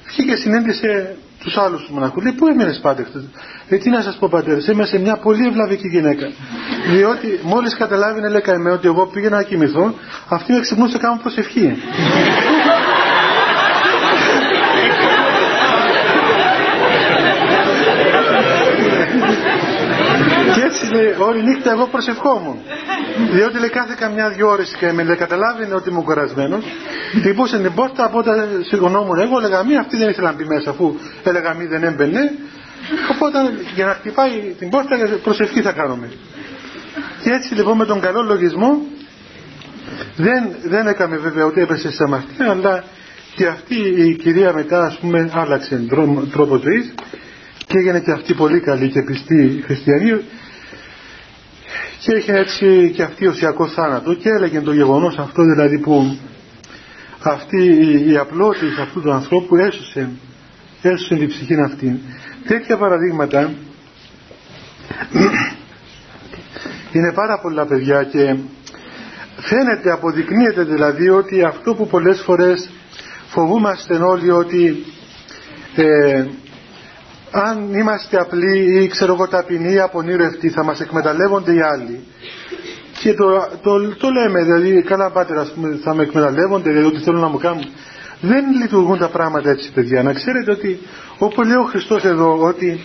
[0.08, 2.24] Βγήκε συνέντησε τους άλλους τους μοναχούς.
[2.24, 3.24] Λέει, πού έμεινες πάτε χτες;
[3.70, 6.32] Λέει, τι να σας πω πατέρες, είμαι σε μια πολύ ευλαβική γυναίκα.
[6.88, 9.94] Διότι μόλις καταλάβει λέει καημέ ότι εγώ πήγαινα να κοιμηθώ,
[10.28, 11.78] αυτή με ξυπνούσε κάνω προσευχή.
[20.68, 22.58] έτσι λέει, όλη νύχτα εγώ προσευχόμουν.
[23.32, 26.64] Διότι λέει κάθε καμιά δυο ώρες και με λέει, καταλάβαινε ότι είμαι κουρασμένος.
[27.24, 30.70] Τυπούσε την πόρτα, από όταν σηκωνόμουν εγώ, έλεγα μη, αυτή δεν ήθελα να μπει μέσα,
[30.70, 32.32] αφού έλεγα μη δεν έμπαινε.
[33.12, 33.38] Οπότε
[33.76, 36.10] για να χτυπάει την πόρτα, προσευχή θα κάνουμε.
[37.28, 38.82] Και έτσι λοιπόν με τον καλό λογισμό,
[40.16, 42.84] δεν, δεν έκαμε βέβαια ότι έπεσε σε αμαρτία, αλλά
[43.36, 43.76] και αυτή
[44.08, 45.86] η κυρία μετά ας πούμε άλλαξε
[46.32, 46.94] τρόπο ζωής
[47.68, 50.22] και έγινε και αυτή πολύ καλή και πιστή χριστιανή
[52.00, 56.18] και είχε έτσι και αυτή οσιακό θάνατο και έλεγε το γεγονός αυτό δηλαδή που
[57.20, 60.10] αυτή η, η απλότητα αυτού του ανθρώπου έσωσε,
[60.82, 62.02] έσωσε την ψυχή αυτή.
[62.48, 63.54] Τέτοια παραδείγματα
[66.98, 68.36] είναι πάρα πολλά παιδιά και
[69.38, 72.70] φαίνεται, αποδεικνύεται δηλαδή ότι αυτό που πολλές φορές
[73.28, 74.86] φοβούμαστε όλοι ότι
[75.76, 76.26] ε,
[77.32, 82.04] αν είμαστε απλοί ή ξέρω εγώ ταπεινοί ή απονήρευτοι θα μας εκμεταλλεύονται οι άλλοι.
[83.00, 83.26] Και το,
[83.62, 85.48] το, το λέμε δηλαδή καλά πάτερα
[85.84, 87.66] θα με εκμεταλλεύονται δηλαδή ότι θέλουν να μου κάνουν.
[88.22, 90.04] Δεν λειτουργούν τα πράγματα έτσι παιδιά.
[90.04, 90.80] Να ξέρετε ότι
[91.18, 92.80] όπως λέει ο Χριστός εδώ ότι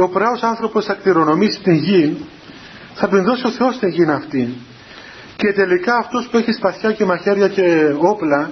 [0.00, 2.26] ο πράος άνθρωπος θα κληρονομήσει την γη
[2.98, 4.54] θα την δώσει ο Θεός την γη αυτή.
[5.36, 8.50] Και τελικά αυτός που έχει σπαθιά και μαχαίρια και όπλα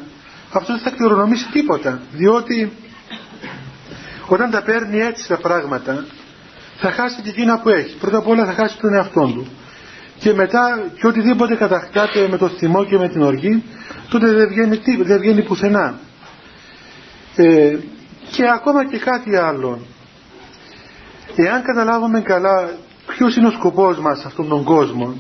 [0.53, 2.73] αυτός δεν θα κληρονομήσει τίποτα διότι
[4.27, 6.05] όταν τα παίρνει έτσι τα πράγματα
[6.77, 7.97] θα χάσει την εκείνα που έχει.
[7.97, 9.47] Πρώτα απ' όλα θα χάσει τον εαυτό του.
[10.19, 13.63] Και μετά και οτιδήποτε κατακτάται με το θυμό και με την οργή
[14.09, 15.99] τότε δεν βγαίνει, δεν βγαίνει πουθενά.
[17.37, 17.77] Ε,
[18.31, 19.81] και ακόμα και κάτι άλλο.
[21.37, 22.71] Εάν καταλάβουμε καλά
[23.07, 25.15] ποιος είναι ο σκοπός μας σε αυτόν τον κόσμο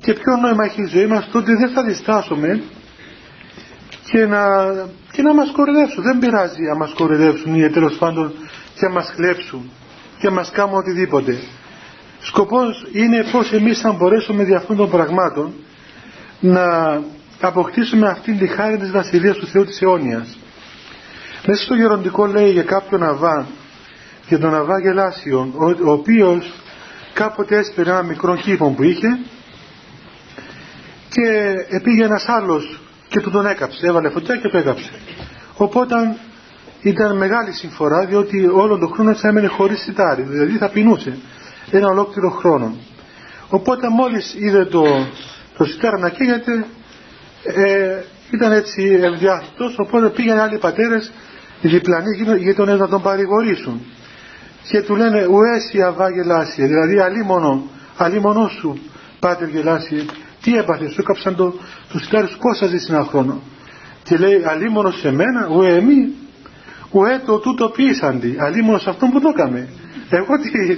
[0.00, 2.62] και ποιο νόημα έχει η ζωή μας τότε δεν θα διστάσουμε
[4.10, 4.42] και να,
[5.12, 8.32] και να μας κορυδεύσουν δεν πειράζει να μας κορυδεύσουν ή τέλος πάντων
[8.74, 9.70] και να μας χλέψουν
[10.18, 11.38] και να μας κάνουν οτιδήποτε.
[12.20, 15.52] Σκοπός είναι πως εμείς θα μπορέσουμε δι' αυτών των πραγμάτων
[16.40, 17.00] να
[17.40, 20.38] αποκτήσουμε αυτήν τη χάρη της Βασιλείας του Θεού της αιώνιας.
[21.46, 23.46] Μέσα στο γεροντικό λέει για κάποιον Αβά
[24.28, 26.52] για τον Αβά Γελάσιον ο, ο οποίος
[27.12, 29.18] κάποτε έσπερε ένα μικρό κήπο που είχε
[31.08, 34.90] και πήγε ένας άλλος και του τον έκαψε, έβαλε φωτιά και το έκαψε.
[35.56, 35.94] Οπότε
[36.82, 41.18] ήταν μεγάλη συμφορά διότι όλο τον χρόνο έτσι έμενε χωρίς σιτάρι, δηλαδή θα πεινούσε
[41.70, 42.76] ένα ολόκληρο χρόνο.
[43.48, 44.84] Οπότε μόλις είδε το,
[45.56, 46.66] το σιτάρι να καίγεται
[47.42, 51.12] ε, ήταν έτσι ευδιάθετος οπότε πήγαν άλλοι πατέρες
[51.62, 53.80] διπλανοί γείτονες να τον παρηγορήσουν
[54.68, 56.98] και του λένε ουέσι αβά γελάσια δηλαδή
[57.96, 58.78] αλίμονο, σου
[59.18, 60.04] πάτερ γελάσια.
[60.42, 61.54] Τι έπαθε, σου έκαψαν το,
[61.92, 63.42] το σιτάρι σου πόσα ζεις ένα χρόνο.
[64.02, 66.12] Και λέει αλίμονος σε μένα ουέ εμεί.
[66.90, 69.68] Ουέ το τούτο ποιήσαντι αλίμονος σε αυτόν που το έκαμε
[70.16, 70.76] εγώ τι,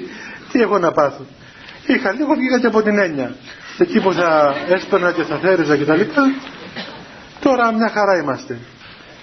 [0.53, 1.27] τι έχω να πάθω.
[1.87, 3.35] Είχα λίγο βγήκα και από την έννοια.
[3.79, 6.23] Εκεί που θα έσπερνα και θα θέριζα και τα λοιπά.
[7.41, 8.59] Τώρα μια χαρά είμαστε.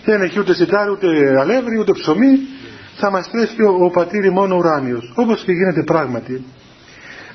[0.05, 1.07] Δεν έχει ούτε σιτάρι ούτε
[1.39, 2.39] αλεύρι ούτε ψωμί
[2.99, 6.43] θα μας τρέχει ο, ο πατήρι μόνο ουράνιος όπως και γίνεται πράγματι.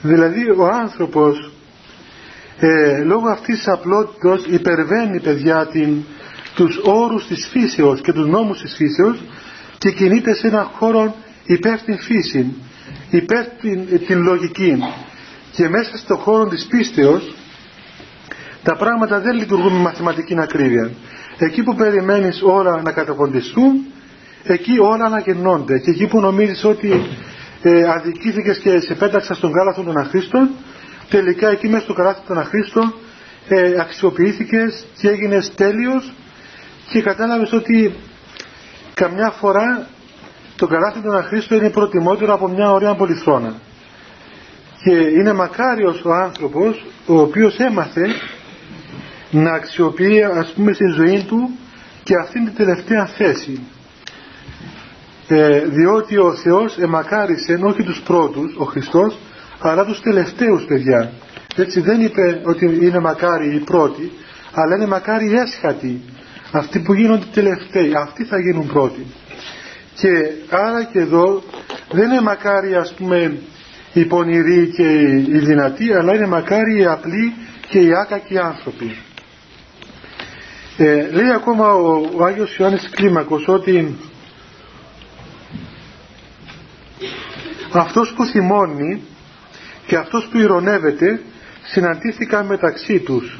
[0.02, 1.52] Δηλαδή ο άνθρωπος
[2.58, 5.96] ε, λόγω αυτής της απλότητας υπερβαίνει παιδιά την,
[6.54, 9.22] τους όρους της φύσεως και τους νόμους της φύσεως
[9.78, 12.54] και κινείται σε έναν χώρο υπέρ την φύση
[13.10, 14.78] υπέρ την, την λογική.
[15.52, 17.34] Και μέσα στον χώρο της πίστεως
[18.62, 20.90] τα πράγματα δεν λειτουργούν με μαθηματική ακρίβεια.
[21.38, 23.86] Εκεί που περιμένεις όλα να καταποντιστούν
[24.44, 27.06] εκεί όλα αναγεννώνται και εκεί που νομίζεις ότι
[27.62, 30.50] ε, αδικήθηκες και σε πέταξα στον κάλαθο των αχρήστων
[31.08, 32.94] τελικά εκεί μέσα στο καλάθι των αχρήστων
[33.48, 36.12] ε, αξιοποιήθηκες και έγινες τέλειος
[36.90, 37.94] και κατάλαβες ότι
[38.94, 39.86] καμιά φορά
[40.56, 43.54] το καλάθι των αχρήστων είναι προτιμότερο από μια ωραία πολυθρόνα.
[44.82, 48.06] Και είναι μακάριος ο άνθρωπος ο οποίος έμαθε
[49.30, 51.50] να αξιοποιεί ας πούμε στη ζωή του
[52.02, 53.60] και αυτήν την τελευταία θέση
[55.28, 59.18] ε, διότι ο Θεός εμακάρισε όχι τους πρώτους ο Χριστός
[59.58, 61.12] αλλά τους τελευταίους παιδιά.
[61.56, 64.12] Έτσι δεν είπε ότι είναι μακάρι οι πρώτοι
[64.52, 66.00] αλλά είναι μακάρι οι έσχατοι
[66.50, 69.06] αυτοί που γίνονται τελευταίοι αυτοί θα γίνουν πρώτοι.
[69.94, 70.08] Και
[70.50, 71.42] άρα και εδώ
[71.90, 73.38] δεν είναι μακάρι ας πούμε
[73.92, 74.88] οι πονηροί και
[75.28, 77.34] οι δυνατοί αλλά είναι μακάρι οι απλοί
[77.68, 78.96] και οι άκακοι άνθρωποι.
[80.76, 83.96] Ε, λέει ακόμα ο, ο Άγιος Ιωάννης Κλίμακος ότι
[87.80, 89.02] αυτός που θυμώνει
[89.86, 91.20] και αυτός που ηρωνεύεται
[91.62, 93.38] συναντήθηκαν μεταξύ τους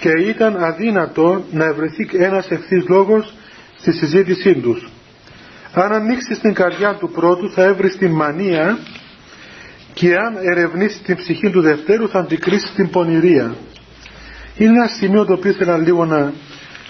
[0.00, 3.34] και ήταν αδύνατο να ευρεθεί ένας ευθύς λόγος
[3.78, 4.88] στη συζήτησή τους.
[5.72, 8.78] Αν ανοίξει την καρδιά του πρώτου θα έβρει την μανία
[9.94, 13.56] και αν ερευνήσει την ψυχή του δευτέρου θα αντικρίσει την πονηρία.
[14.56, 16.32] Είναι ένα σημείο το οποίο ήθελα λίγο να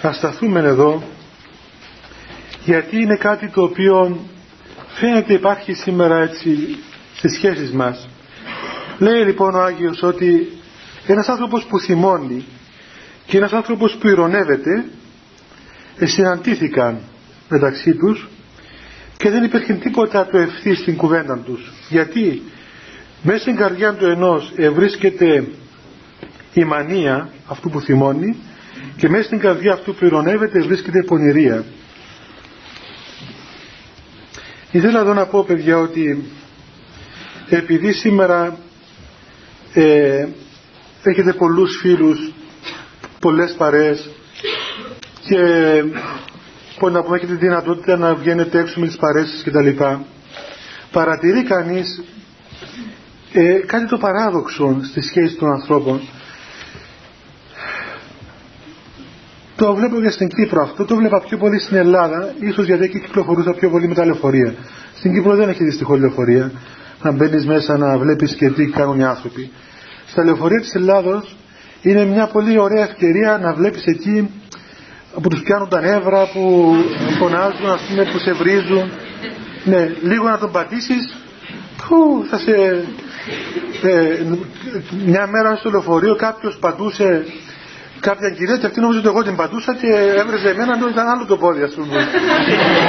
[0.01, 1.03] ασταθούμε εδώ
[2.65, 4.19] γιατί είναι κάτι το οποίο
[4.99, 6.77] φαίνεται υπάρχει σήμερα έτσι
[7.15, 8.07] στις σχέσεις μας.
[8.99, 10.47] Λέει λοιπόν ο Άγιος ότι
[11.07, 12.45] ένας άνθρωπος που θυμώνει
[13.25, 14.85] και ένας άνθρωπος που ηρωνεύεται
[16.03, 16.99] συναντήθηκαν
[17.49, 18.27] μεταξύ τους
[19.17, 21.71] και δεν υπήρχε τίποτα το ευθύ στην κουβέντα τους.
[21.89, 22.41] Γιατί
[23.23, 25.47] μέσα στην καρδιά του ενός βρίσκεται
[26.53, 28.35] η μανία αυτού που θυμώνει
[28.97, 31.63] και μέσα στην καρδιά αυτού που ηρωνεύεται βρίσκεται πονηρία.
[34.77, 36.23] Ήθελα εδώ να πω παιδιά ότι
[37.49, 38.57] επειδή σήμερα
[39.73, 40.27] ε,
[41.03, 42.31] έχετε πολλούς φίλους,
[43.19, 44.09] πολλές παρέες
[45.27, 45.37] και
[46.79, 50.05] που να πούμε έχετε τη δυνατότητα να βγαίνετε έξω με τις παρέσεις και τα λοιπά
[50.91, 52.03] παρατηρεί κανείς
[53.33, 56.01] ε, κάτι το παράδοξο στη σχέση των ανθρώπων
[59.57, 60.85] το βλέπω και στην Κύπρο αυτό.
[60.85, 62.33] Το βλέπα πιο πολύ στην Ελλάδα.
[62.39, 64.53] Ίσως γιατί εκεί κυκλοφορούσα πιο πολύ με τα λεωφορεία.
[64.95, 66.51] Στην Κύπρο δεν έχει δυστυχώς λεωφορεία.
[67.01, 69.51] Να μπαίνεις μέσα να βλέπεις και τι κάνουν οι άνθρωποι.
[70.07, 71.35] Στα λεωφορεία της Ελλάδος
[71.81, 74.29] είναι μια πολύ ωραία ευκαιρία να βλέπεις εκεί
[75.21, 76.73] που τους πιάνουν τα νεύρα, που
[77.19, 78.91] φωνάζουν, ας πούμε, που σε βρίζουν.
[79.63, 81.17] Ναι, λίγο να τον πατήσεις,
[81.87, 82.51] που θα σε...
[83.83, 84.23] Ε,
[85.05, 87.25] μια μέρα στο λεωφορείο κάποιος πατούσε
[87.99, 89.87] κάποια κυρία και αυτή νόμιζε ότι εγώ την πατούσα και
[90.21, 92.07] έβρεζε εμένα ενώ ήταν άλλο το πόδι ας πούμε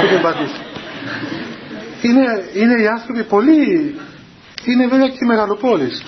[0.01, 0.61] που την πατούσε.
[2.01, 3.95] Είναι, είναι οι άνθρωποι πολύ...
[4.65, 6.03] Είναι βέβαια και μεγαλοπόλεις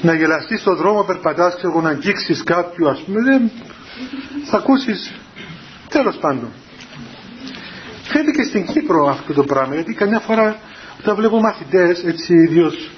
[0.00, 3.50] να γελαστείς στον δρόμο, περπατάς και να αγγίξεις κάποιου ας πούμε, δεν
[4.44, 5.12] θα ακούσεις
[5.88, 6.48] τέλος πάντων.
[8.02, 10.56] Φαίνεται και στην Κύπρο αυτό το πράγμα, γιατί καμιά φορά
[11.00, 12.90] όταν βλέπω μαθητές, έτσι ιδίως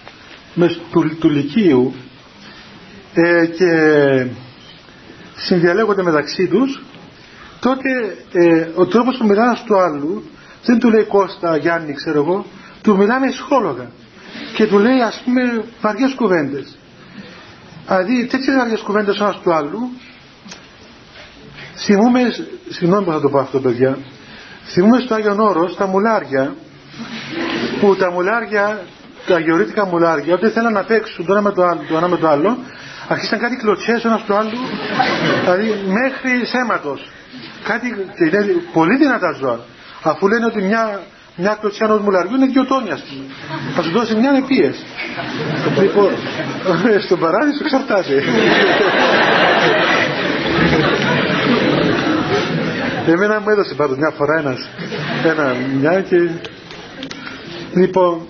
[0.91, 1.95] του, του Λυκείου
[3.23, 4.27] ε, και
[5.37, 6.83] συνδιαλέγονται μεταξύ τους,
[7.61, 7.89] τότε
[8.33, 10.25] ε, ο τρόπος που μιλάνε στο άλλου
[10.65, 12.47] δεν του λέει Κώστα, Γιάννη, ξέρω εγώ,
[12.83, 13.91] του μιλάνε σχόλογα
[14.55, 16.79] και του λέει ας πούμε βαριές κουβέντες.
[17.87, 19.81] Δηλαδή τέτοιες βαριές κουβέντες ένας του άλλου
[21.77, 22.21] θυμούμε,
[22.69, 23.99] συγγνώμη που θα το πω αυτό παιδιά,
[24.65, 26.55] θυμούμε στο Άγιον Όρος τα μουλάρια
[27.81, 28.81] που τα μουλάρια,
[29.27, 32.17] τα γεωρίτικα μουλάρια όταν θέλαν να παίξουν το ένα με το άλλο, το ένα με
[32.17, 32.59] το άλλο
[33.09, 34.59] αρχίσαν κάτι κλωτσές ένας του άλλου
[35.41, 37.11] δηλαδή μέχρι σέματος
[37.65, 37.89] κάτι
[38.73, 39.61] πολύ δυνατά ζώα
[40.03, 41.01] αφού λένε ότι μια
[41.41, 43.25] μια κλωτσιά ενός μουλαριού είναι δύο τόνια ας πούμε.
[43.75, 44.77] Θα σου δώσει μια επίες.
[45.81, 46.11] λοιπόν,
[47.07, 48.23] στον παράδεισο εξαρτάται.
[53.07, 54.69] Εμένα μου έδωσε πάντως μια φορά ένας,
[55.25, 56.31] ένα μια και...
[57.75, 58.27] Λοιπόν,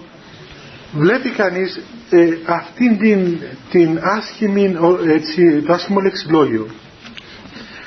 [0.92, 1.80] βλέπει κανείς
[2.10, 3.38] ε, αυτήν την,
[3.70, 6.66] την άσχημη, έτσι, το άσχημο λεξιλόγιο.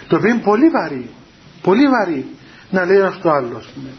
[0.08, 1.10] Το οποίο είναι πολύ βαρύ,
[1.62, 2.26] πολύ βαρύ
[2.70, 3.90] να λέει ένας το άλλος, ας πούμε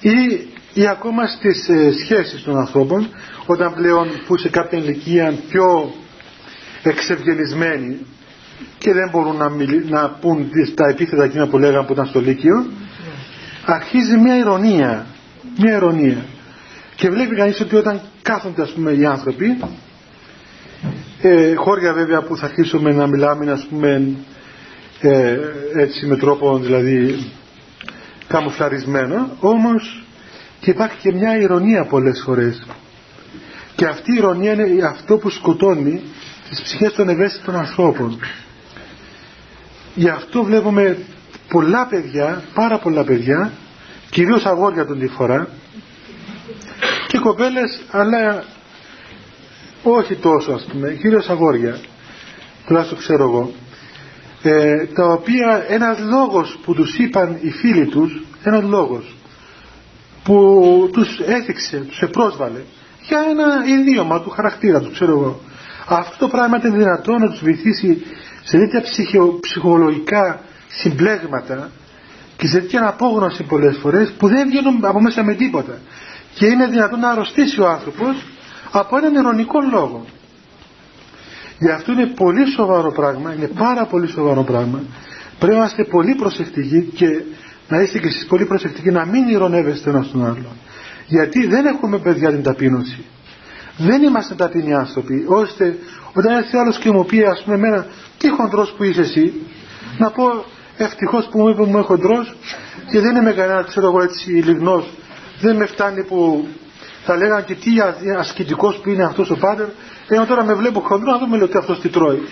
[0.00, 3.08] ή, ή ακόμα στις ε, σχέσεις των ανθρώπων
[3.46, 5.94] όταν πλέον που σε κάποια ηλικία πιο
[6.82, 7.98] εξευγενισμένοι
[8.78, 9.50] και δεν μπορούν να,
[9.88, 12.66] να πούν τα επίθετα εκείνα που λέγαν που ήταν στο Λύκειο
[13.64, 15.06] αρχίζει μια ηρωνία
[15.58, 16.24] μια ηρωνία
[16.96, 19.58] και βλέπει κανείς ότι όταν κάθονται ας πούμε οι άνθρωποι.
[21.20, 24.12] Ε, χώρια βέβαια που θα αρχίσουμε να μιλάμε ας πούμε
[25.00, 25.36] ε,
[25.76, 27.30] έτσι με τρόπο δηλαδή
[28.28, 30.04] καμουφλαρισμένο όμως
[30.60, 32.66] και υπάρχει και μια ηρωνία πολλές φορές.
[33.74, 36.02] Και αυτή η ηρωνία είναι αυτό που σκοτώνει
[36.48, 38.20] τις ψυχές των ευαίσθητων ανθρώπων.
[39.94, 40.98] Γι' αυτό βλέπουμε
[41.48, 43.52] πολλά παιδιά πάρα πολλά παιδιά
[44.10, 45.48] κυρίως αγόρια τον τη φορά
[47.08, 48.44] και κοπέλες αλλά
[49.82, 51.80] όχι τόσο ας πούμε κυρίως αγόρια
[52.66, 53.52] τουλάχιστον ξέρω εγώ
[54.42, 59.16] ε, τα οποία ένας λόγος που τους είπαν οι φίλοι τους ένας λόγος
[60.22, 62.60] που τους έθιξε, τους επρόσβαλε
[63.08, 65.40] για ένα ιδίωμα του χαρακτήρα του ξέρω εγώ.
[65.86, 68.02] Αυτό το πράγμα ήταν δυνατό να τους βοηθήσει
[68.42, 68.82] σε τέτοια
[69.40, 71.70] ψυχολογικά συμπλέγματα
[72.36, 75.78] και σε τέτοια απόγνωση πολλές φορές που δεν βγαίνουν από μέσα με τίποτα
[76.38, 78.24] και είναι δυνατόν να αρρωστήσει ο άνθρωπος
[78.70, 80.04] από έναν ειρωνικό λόγο
[81.58, 84.82] Γι' αυτό είναι πολύ σοβαρό πράγμα, είναι πάρα πολύ σοβαρό πράγμα.
[85.38, 87.22] Πρέπει να είστε πολύ προσεκτικοί και
[87.68, 90.56] να είστε και εσείς πολύ προσεκτικοί να μην ηρωνεύεστε ένα τον άλλο.
[91.06, 93.04] Γιατί δεν έχουμε παιδιά την ταπείνωση.
[93.76, 95.78] Δεν είμαστε ταπεινοί άνθρωποι, ώστε
[96.12, 97.86] όταν έρθει άλλος και μου πει, ας πούμε, εμένα,
[98.18, 99.32] τι χοντρό που είσαι εσύ,
[99.98, 100.44] να πω
[100.76, 102.26] ευτυχώς που μου είπε μου είμαι χοντρό
[102.90, 104.90] και δεν είμαι κανένα, ξέρω εγώ έτσι, λιγνός.
[105.40, 106.48] Δεν με φτάνει που
[107.04, 107.70] θα λέγανε και τι
[108.18, 109.66] ασκητικός που είναι αυτός ο πάτερ,
[110.08, 112.22] ενώ τώρα με βλέπω χοντρό να δούμε λέει ότι αυτός τι τρώει.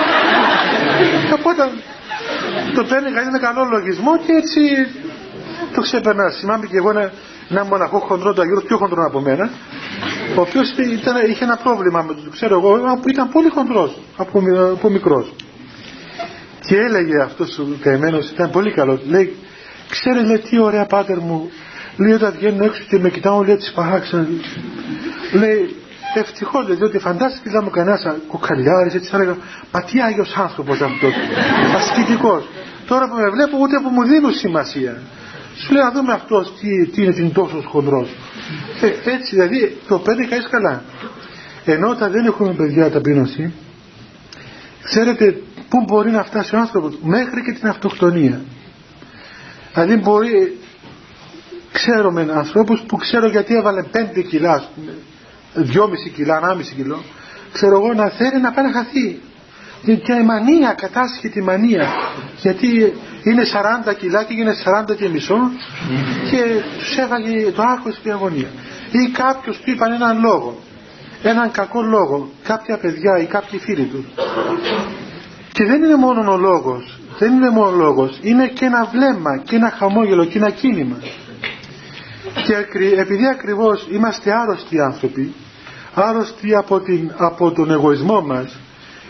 [1.38, 1.62] Οπότε
[2.74, 4.60] το παίρνει κανείς με καλό λογισμό και έτσι
[5.74, 6.36] το ξεπερνάς.
[6.40, 7.12] Θυμάμαι και εγώ ένα,
[7.48, 9.50] ένα μοναχό χοντρό του Αγίου, πιο χοντρό από μένα,
[10.36, 10.68] ο οποίος
[11.28, 14.42] είχε ένα πρόβλημα με το ξέρω εγώ, που ήταν πολύ χοντρός από,
[14.72, 15.32] από μικρός.
[16.66, 19.00] Και έλεγε αυτός ο καημένος, ήταν πολύ καλός.
[19.06, 19.36] Λέει,
[19.88, 21.50] ξέρει λέει τι ωραία πάτερ μου.
[21.96, 24.28] Λέει όταν βγαίνουν έξω και με κοιτάω, λέει τις παράξενες.
[25.32, 25.76] Λέει,
[26.14, 29.36] ευτυχώς διότι φαντάστηκες να μου κανένα κοκαλιάρη έτσι θα έλεγα
[29.72, 31.12] Μα τι άγιος άνθρωπος αυτός,
[31.74, 32.48] ασκητικός.
[32.86, 34.98] Τώρα που με βλέπω ούτε που μου δίνουν σημασία.
[35.56, 38.08] Σου λέει να δούμε αυτός τι, τι είναι την τόσο χοντρός.
[38.80, 40.82] Ε, έτσι δηλαδή το παίρνει κανεί καλά.
[41.64, 43.52] Ενώ όταν δεν έχουμε παιδιά ταπείνωση,
[44.82, 48.40] ξέρετε πού μπορεί να φτάσει ο άνθρωπος, μέχρι και την αυτοκτονία.
[49.72, 50.58] Δηλαδή μπορεί,
[51.72, 54.92] ξέρουμε ανθρώπους που ξέρω γιατί έβαλε 5 κιλά, ας πούμε,
[55.54, 57.02] 2,5 κιλά, 1,5 κιλό,
[57.52, 59.20] ξέρω εγώ να θέλει να πάει να χαθεί.
[59.84, 61.88] Και η μανία, κατάσχετη μανία.
[62.40, 62.92] Γιατί
[63.22, 65.50] είναι 40 κιλά και έγινε 40 και μισό
[66.30, 66.42] και
[66.78, 68.48] τους έφαγε το άγχος στην αγωνία.
[68.90, 70.58] Ή κάποιος του είπαν έναν λόγο,
[71.22, 74.04] έναν κακό λόγο, κάποια παιδιά ή κάποιοι φίλοι τους.
[75.52, 79.42] Και δεν είναι μόνο ο λόγος, δεν είναι μόνο ο λόγος, είναι και ένα βλέμμα
[79.44, 80.96] και ένα χαμόγελο και ένα κίνημα.
[82.34, 82.54] Και
[83.00, 85.34] επειδή ακριβώς είμαστε άρρωστοι άνθρωποι,
[85.94, 88.56] άρρωστοι από, την, από τον εγωισμό μας,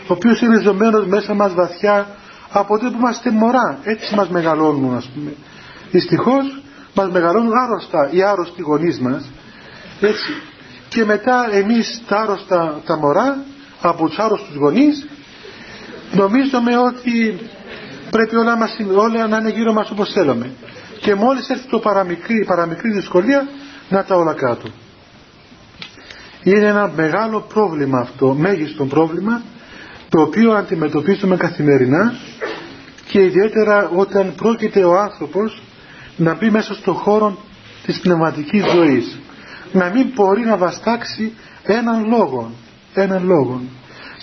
[0.07, 2.07] ο οποίος είναι ζωμένος μέσα μας βαθιά
[2.51, 5.33] από τότε που είμαστε μωρά, έτσι μας μεγαλώνουν ας πούμε.
[5.91, 6.61] Δυστυχώς
[6.93, 9.29] μας μεγαλώνουν άρρωστα οι άρρωστοι γονείς μας,
[10.01, 10.31] έτσι.
[10.89, 13.43] Και μετά εμείς τα άρρωστα τα μωρά,
[13.81, 15.07] από τους άρρωστους γονείς,
[16.11, 17.39] νομίζουμε ότι
[18.11, 20.51] πρέπει όλα, μας, όλα να είναι γύρω μας όπως θέλουμε
[21.01, 23.47] και μόλις έρθει το παραμικρή, παραμικρή δυσκολία
[23.89, 24.67] να τα όλα κάτω.
[26.43, 29.41] Είναι ένα μεγάλο πρόβλημα αυτό μέγιστο πρόβλημα
[30.09, 32.13] το οποίο αντιμετωπίζουμε καθημερινά
[33.07, 35.61] και ιδιαίτερα όταν πρόκειται ο άνθρωπος
[36.17, 37.37] να μπει μέσα στον χώρο
[37.85, 39.19] της πνευματικής ζωής.
[39.71, 41.33] Να μην μπορεί να βαστάξει
[41.63, 42.51] έναν λόγο
[42.93, 43.61] έναν λόγο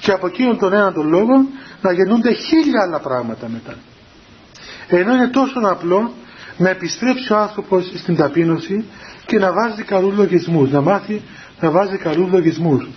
[0.00, 1.46] και από εκείνον τον έναν τον λόγο
[1.80, 3.74] να γεννούνται χίλια άλλα πράγματα μετά.
[4.88, 6.12] Ενώ είναι τόσο απλό
[6.58, 8.84] να επιστρέψει ο άνθρωπος στην ταπείνωση
[9.26, 11.22] και να βάζει καλούς λογισμούς, να μάθει
[11.60, 12.88] να βάζει καλούς λογισμούς.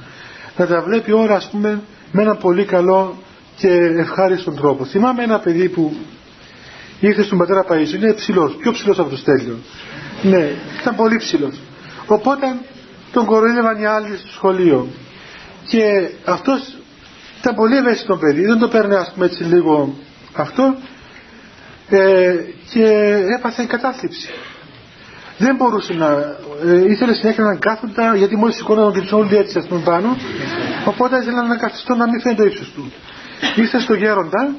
[0.58, 1.82] Να τα βλέπει όλα ας πούμε
[2.12, 3.18] με έναν πολύ καλό
[3.56, 4.86] και ευχάριστον τρόπο.
[4.86, 5.96] Θυμάμαι ένα παιδί που
[7.00, 9.58] ήρθε στον πατέρα Παΐσιο, είναι ψηλός, πιο ψηλός από το στέλιο.
[10.22, 10.50] Ναι,
[10.82, 11.60] ήταν πολύ ψηλός.
[12.06, 12.46] Οπότε
[13.12, 14.88] τον κοροϊδεύαν οι άλλοι στο σχολείο.
[15.68, 16.78] Και αυτός
[17.40, 19.94] ήταν πολύ ευαίσθητο παιδί, δεν το παίρνει ας πούμε έτσι λίγο
[20.34, 20.76] αυτό
[21.98, 22.36] ε,
[22.74, 22.86] και
[23.38, 24.30] έπαθε κατάθλιψη.
[25.38, 26.08] Δεν μπορούσε να.
[26.66, 30.18] Ε, ήθελε συνέχεια να κάθοντα γιατί μόλις σηκώνονταν και τους όλοι έτσι ας πούμε πάνω.
[30.86, 32.92] Οπότε ήθελε να καθιστώ να μην φαίνεται το ύψος του.
[33.56, 34.56] Ήρθε στο γέροντα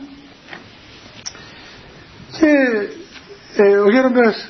[2.38, 2.50] και
[3.56, 4.48] ε, ο γέροντας.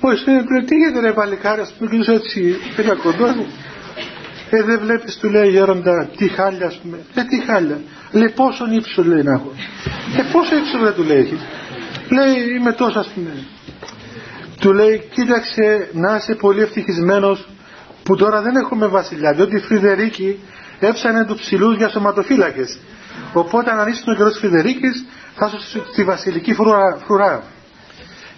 [0.00, 3.30] Πώς είναι, τι γίνεται ρε παλικάρι, ας πούμε, και έτσι, ένα κοντός.
[4.50, 6.98] Ε, δεν βλέπεις, του λέει γέροντα, τι χάλια, ας πούμε.
[7.14, 7.80] Ε, τι χάλια.
[8.10, 9.52] Λέει, πόσο ύψος λέει να έχω.
[10.18, 11.38] Ε, πόσο ύψος δεν του λέει,
[12.08, 13.46] Λέει είμαι τόσο ας πούμε.
[14.60, 17.48] Του λέει κοίταξε να είσαι πολύ ευτυχισμένος
[18.02, 20.38] που τώρα δεν έχουμε βασιλιά διότι η Φρυδερίκη
[20.80, 22.78] έψανε τους ψηλούς για σωματοφύλακες.
[23.32, 26.54] Οπότε αν είσαι τον καιρό της Φρυδερίκης θα είσαι στη βασιλική
[27.04, 27.42] φρουρά.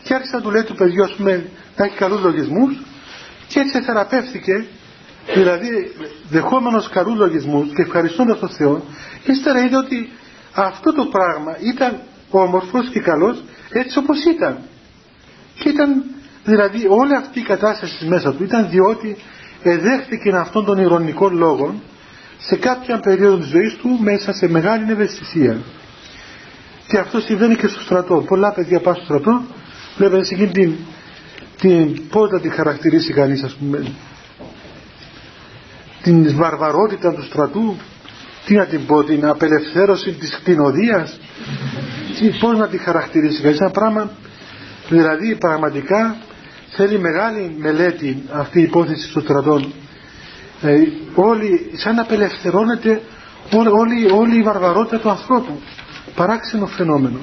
[0.03, 1.47] Και άρχισε να του λέει του παιδιού ας πούμε
[1.77, 2.83] να έχει καλούς λογισμούς
[3.49, 4.67] και έτσι θεραπεύτηκε
[5.35, 5.95] δηλαδή
[6.31, 8.85] δεχόμενος καλούς λογισμούς και ευχαριστώντας τον Θεό
[9.25, 10.13] ύστερα είδε ότι
[10.55, 12.01] αυτό το πράγμα ήταν
[12.41, 14.59] όμορφος και καλός έτσι όπως ήταν.
[15.59, 16.05] Και ήταν
[16.45, 19.17] δηλαδή όλη αυτή η κατάσταση μέσα του ήταν διότι
[19.63, 21.75] εδέχτηκε αυτόν τον ηρωνικό λόγο
[22.39, 25.59] σε κάποια περίοδο της ζωής του μέσα σε μεγάλη ευαισθησία.
[26.87, 28.25] Και αυτό συμβαίνει και στο στρατό.
[28.27, 29.43] Πολλά παιδιά πάνε στο στρατό,
[29.97, 30.75] βλέπετε σε εκείνη την,
[31.61, 33.93] την πώς να τη χαρακτηρίσει κανείς ας πούμε
[36.05, 37.77] την βαρβαρότητα του στρατού
[38.47, 41.19] τι να την πω, την απελευθέρωση της κτηνοδίας
[42.19, 44.11] τι, πώς να τη χαρακτηρίσει κανείς ένα πράγμα
[44.89, 46.17] δηλαδή πραγματικά
[46.71, 49.73] θέλει μεγάλη μελέτη αυτή η υπόθεση των στρατών.
[50.63, 50.81] Ε,
[51.15, 53.01] όλοι, σαν να απελευθερώνεται
[53.53, 55.61] όλη, όλη, όλη η βαρβαρότητα του ανθρώπου
[56.15, 57.21] παράξενο φαινόμενο.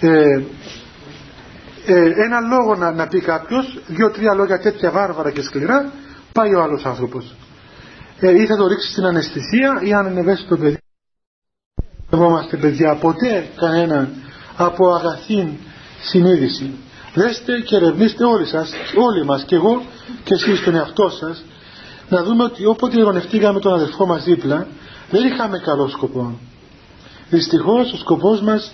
[0.00, 0.42] Ε,
[1.86, 5.92] ε, ένα λόγο να, να πει κάποιος δύο-τρία λόγια τέτοια βάρβαρα και σκληρά
[6.32, 7.34] πάει ο άλλος άνθρωπος.
[8.20, 10.79] Ε, ή θα το ρίξει στην αναισθησία ή αν είναι το παιδί
[12.16, 14.08] είμαστε παιδιά ποτέ κανέναν
[14.56, 15.48] από αγαθήν
[16.02, 16.70] συνείδηση.
[17.14, 19.82] Δέστε και ερευνήστε όλοι σας, όλοι μας και εγώ
[20.24, 21.44] και εσείς τον εαυτό σας
[22.08, 24.66] να δούμε ότι όποτε ειρωνευτήκαμε τον αδελφό μας δίπλα
[25.10, 26.38] δεν είχαμε καλό σκοπό.
[27.30, 28.70] Δυστυχώς ο σκοπός μας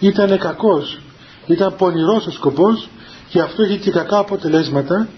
[0.00, 1.00] ήταν κακός,
[1.46, 2.88] ήταν πονηρός ο σκοπός
[3.28, 5.08] και αυτό είχε και κακά αποτελέσματα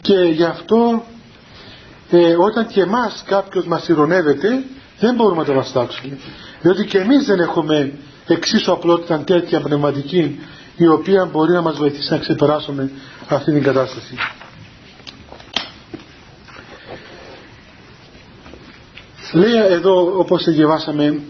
[0.00, 1.04] και γι' αυτό
[2.10, 4.64] ε, όταν και εμάς κάποιος μας ειρωνεύεται
[4.98, 6.18] δεν μπορούμε να το βαστάξουμε
[6.60, 7.92] διότι και εμείς δεν έχουμε
[8.26, 10.40] εξίσου απλότητα τέτοια πνευματική
[10.76, 12.90] η οποία μπορεί να μας βοηθήσει να ξεπεράσουμε
[13.28, 14.14] αυτή την κατάσταση.
[19.32, 21.20] λέει εδώ όπως διαβάσαμε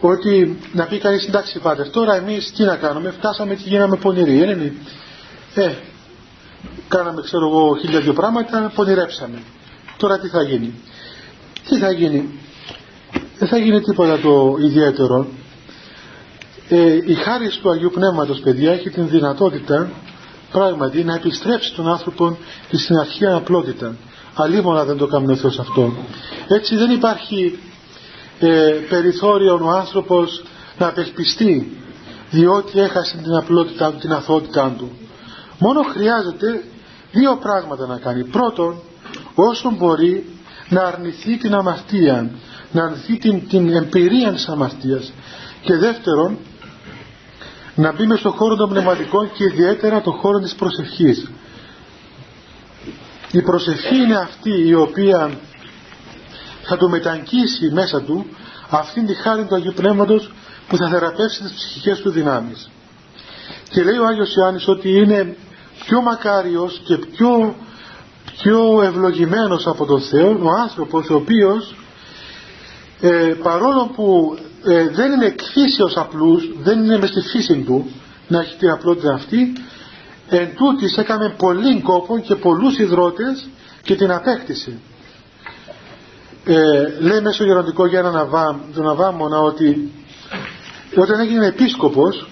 [0.00, 4.36] ότι να πει κανείς εντάξει πάτερ τώρα εμείς τι να κάνουμε φτάσαμε και γίναμε πονηροί
[4.36, 4.74] είναι.
[5.54, 5.72] Ε,
[6.88, 9.42] κάναμε ξέρω εγώ χίλια δυο πράγματα πονηρέψαμε.
[9.96, 10.74] Τώρα τι θα γίνει.
[11.68, 12.38] Τι θα γίνει;
[13.42, 15.26] Δεν θα γίνει τίποτα το ιδιαίτερο.
[16.68, 19.90] Ε, η χάρη του Αγίου Πνεύματος παιδιά έχει την δυνατότητα
[20.52, 22.36] πράγματι να επιστρέψει τον άνθρωπο
[22.72, 23.96] στην αρχαία απλότητα.
[24.34, 25.92] Αλίμονα δεν το κάνει ο Θεός αυτό.
[26.48, 27.58] Έτσι δεν υπάρχει
[28.40, 28.48] ε,
[28.88, 30.42] περιθώριο ο άνθρωπος
[30.78, 31.76] να απελπιστεί
[32.30, 34.90] διότι έχασε την απλότητα την αθωότητά του.
[35.58, 36.64] Μόνο χρειάζεται
[37.12, 38.24] δύο πράγματα να κάνει.
[38.24, 38.80] Πρώτον
[39.34, 40.26] όσο μπορεί
[40.68, 42.30] να αρνηθεί την αμαρτία
[42.72, 45.12] να αρνηθεί την, την εμπειρία της αμαρτίας.
[45.62, 46.38] Και δεύτερον
[47.74, 51.30] να μπει μες στον χώρο των πνευματικών και ιδιαίτερα τον χώρο της προσευχής.
[53.32, 55.30] Η προσευχή είναι αυτή η οποία
[56.62, 58.26] θα το μεταγγίσει μέσα του
[58.70, 60.32] αυτήν τη χάρη του Αγίου Πνεύματος
[60.68, 62.70] που θα θεραπεύσει τις ψυχικές του δυνάμεις.
[63.68, 65.36] Και λέει ο Άγιος Ιωάννης ότι είναι
[65.84, 67.54] πιο μακάριος και πιο,
[68.38, 71.74] πιο ευλογημένος από τον Θεό ο άνθρωπος ο οποίος
[73.04, 77.90] ε, παρόλο που ε, δεν είναι εκφύσεως απλούς δεν είναι μες στη φύση του
[78.28, 79.52] να έχει την απλότητα αυτή
[80.28, 83.48] εν τούτης έκαμε πολύ κόπο και πολλούς υδρότες
[83.82, 84.78] και την απέκτησε.
[86.44, 86.54] Ε,
[87.00, 89.90] λέει μέσω γεροντικό για έναν Αβά, τον Αβάμωνα ότι
[90.96, 92.26] όταν έγινε επίσκοπος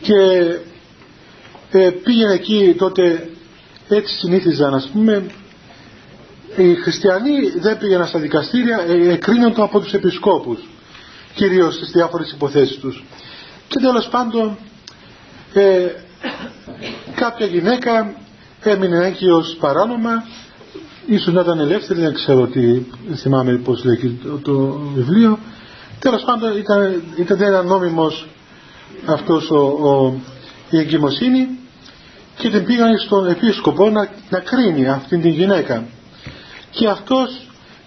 [0.00, 0.16] και
[1.70, 3.30] ε, πήγαινε εκεί τότε
[3.88, 5.26] έτσι συνήθιζαν ας πούμε
[6.56, 10.58] οι χριστιανοί δεν πήγαιναν στα δικαστήρια ε, εκρίνονταν από τους επισκόπους
[11.34, 13.04] κυρίως στις διάφορες υποθέσεις τους.
[13.68, 14.56] Και τέλος πάντων
[15.54, 15.86] ε,
[17.14, 18.14] κάποια γυναίκα
[18.62, 20.24] έμεινε έγκυος παράνομα
[21.06, 22.82] ίσως να ήταν ελεύθερη δεν ξέρω τι
[23.14, 25.38] θυμάμαι πως λέει το, το βιβλίο.
[25.98, 28.28] Τέλος πάντων ήταν, ήταν ένα νόμιμος
[29.06, 30.14] αυτός ο, ο,
[30.70, 31.48] η εγκυμοσύνη
[32.36, 35.84] και την πήγαν στον επίσκοπο να, να κρίνει αυτήν την γυναίκα
[36.70, 37.46] και αυτός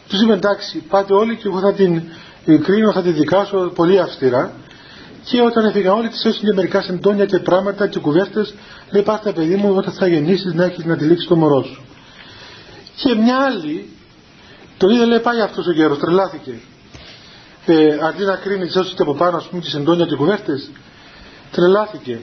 [0.09, 2.01] τους είπε εντάξει πάτε όλοι και εγώ θα την
[2.63, 4.53] κρίνω θα την δικάσω πολύ αυστηρά
[5.23, 8.53] και όταν έφυγαν όλοι της έσουν και μερικά συντόνια και πράγματα και κουβέρτες
[8.91, 11.81] λέει πάρτε παιδί μου όταν θα γεννήσεις να έχεις να τυλίξεις το μωρό σου
[12.95, 13.89] και μια άλλη
[14.77, 16.53] το είδε λέει πάει αυτός ο γέρος τρελάθηκε
[17.65, 20.69] ε, αντί να κρίνει τις έσουν και από πάνω ας πούμε τις εντόνια και κουβέρτες
[21.51, 22.19] τρελάθηκε.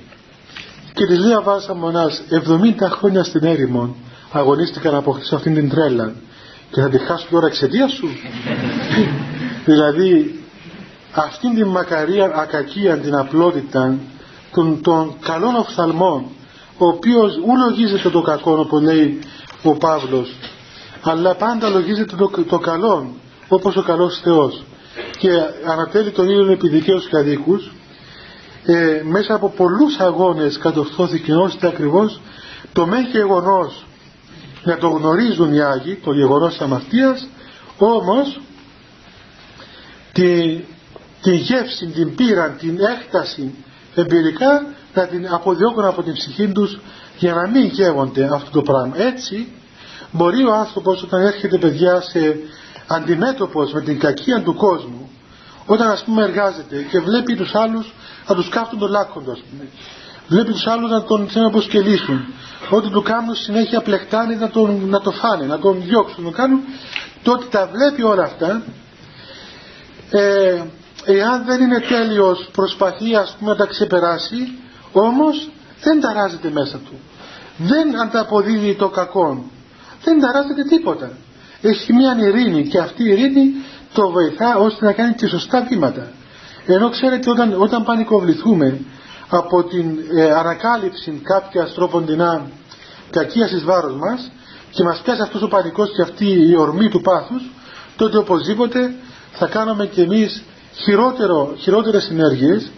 [0.95, 3.97] Και τη λέει Αβάσα Μονάς 70 χρόνια στην έρημο
[4.33, 6.13] αγωνίστηκα να αποκτήσω αυτήν την τρέλα
[6.71, 8.09] και θα τη χάσω τώρα εξαιτίας σου.
[9.65, 10.41] Δηλαδή
[11.13, 13.99] αυτήν την μακαρία ακακία την απλότητα
[14.53, 16.25] των, των καλών οφθαλμών
[16.79, 19.19] ο οποίος ου λογίζεται το κακό όπως λέει
[19.63, 20.35] ο Παύλος
[21.03, 23.15] αλλά πάντα λογίζεται το, το καλό
[23.49, 24.63] όπως ο καλός Θεός.
[25.19, 25.29] Και
[25.67, 27.73] ανατέλει τον ήλιο επί δικαίους και αδίκους
[28.65, 32.21] ε, μέσα από πολλούς αγώνες κατορθώθηκε ώστε ακριβώς
[32.73, 33.85] το μεν γεγονός
[34.63, 37.29] να το γνωρίζουν οι Άγιοι, το γεγονός της αμαρτίας,
[37.79, 38.41] όμως
[40.13, 40.61] τη,
[41.23, 43.55] τη γεύση, την πείραν, την έκταση
[43.95, 46.81] εμπειρικά να την αποδιώκουν από την ψυχή τους
[47.19, 49.01] για να μην γεύονται αυτό το πράγμα.
[49.01, 49.49] Έτσι
[50.11, 52.39] μπορεί ο άνθρωπος όταν έρχεται παιδιά σε
[52.87, 55.11] αντιμέτωπος με την κακία του κόσμου
[55.67, 57.95] όταν ας πούμε εργάζεται και βλέπει τους άλλους
[58.29, 59.69] να τους κάφτουν τον λάκκοντο ας πούμε
[60.31, 62.25] βλέπει τους άλλους να τον θέλουν να αποσκελίσουν
[62.71, 66.61] ότι του κάνουν συνέχεια πλεκτάνει να, τον, να το φάνε, να τον διώξουν, να κάνουν.
[67.23, 68.63] Τότε τα βλέπει όλα αυτά
[70.11, 70.63] ε,
[71.05, 74.59] εάν δεν είναι τέλειος προσπαθεί ας πούμε να τα ξεπεράσει
[74.93, 75.51] όμως
[75.83, 76.99] δεν ταράζεται μέσα του.
[77.57, 79.45] Δεν ανταποδίδει το κακό
[80.05, 81.11] δεν ταράζεται τίποτα.
[81.63, 83.53] Έχει μια ειρήνη και αυτή η ειρήνη
[83.93, 86.13] το βοηθά ώστε να κάνει και σωστά βήματα.
[86.67, 88.81] Ενώ ξέρετε όταν, όταν πανικοβληθούμε
[89.31, 92.47] από την ε, ανακάλυψη κάποια τρόποντινά
[93.11, 94.31] κακίας εις βάρος μας
[94.71, 97.43] και μας πιάσει αυτός ο πανικός και αυτή η ορμή του πάθους
[97.97, 98.95] τότε οπωσδήποτε
[99.33, 100.43] θα κάνουμε και εμείς
[100.75, 102.71] χειρότερο, χειρότερες συνέργειες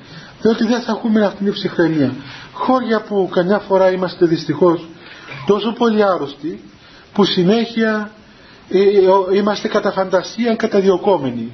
[0.42, 2.14] διότι δεν θα έχουμε αυτή την ψυχραιμία.
[2.53, 4.88] Χώρια που καμιά φορά είμαστε δυστυχώς
[5.46, 6.61] τόσο πολύ άρρωστοι
[7.12, 8.11] που συνέχεια
[8.70, 11.50] ε, ε, είμαστε κατά φαντασία καταδιωκόμενοι.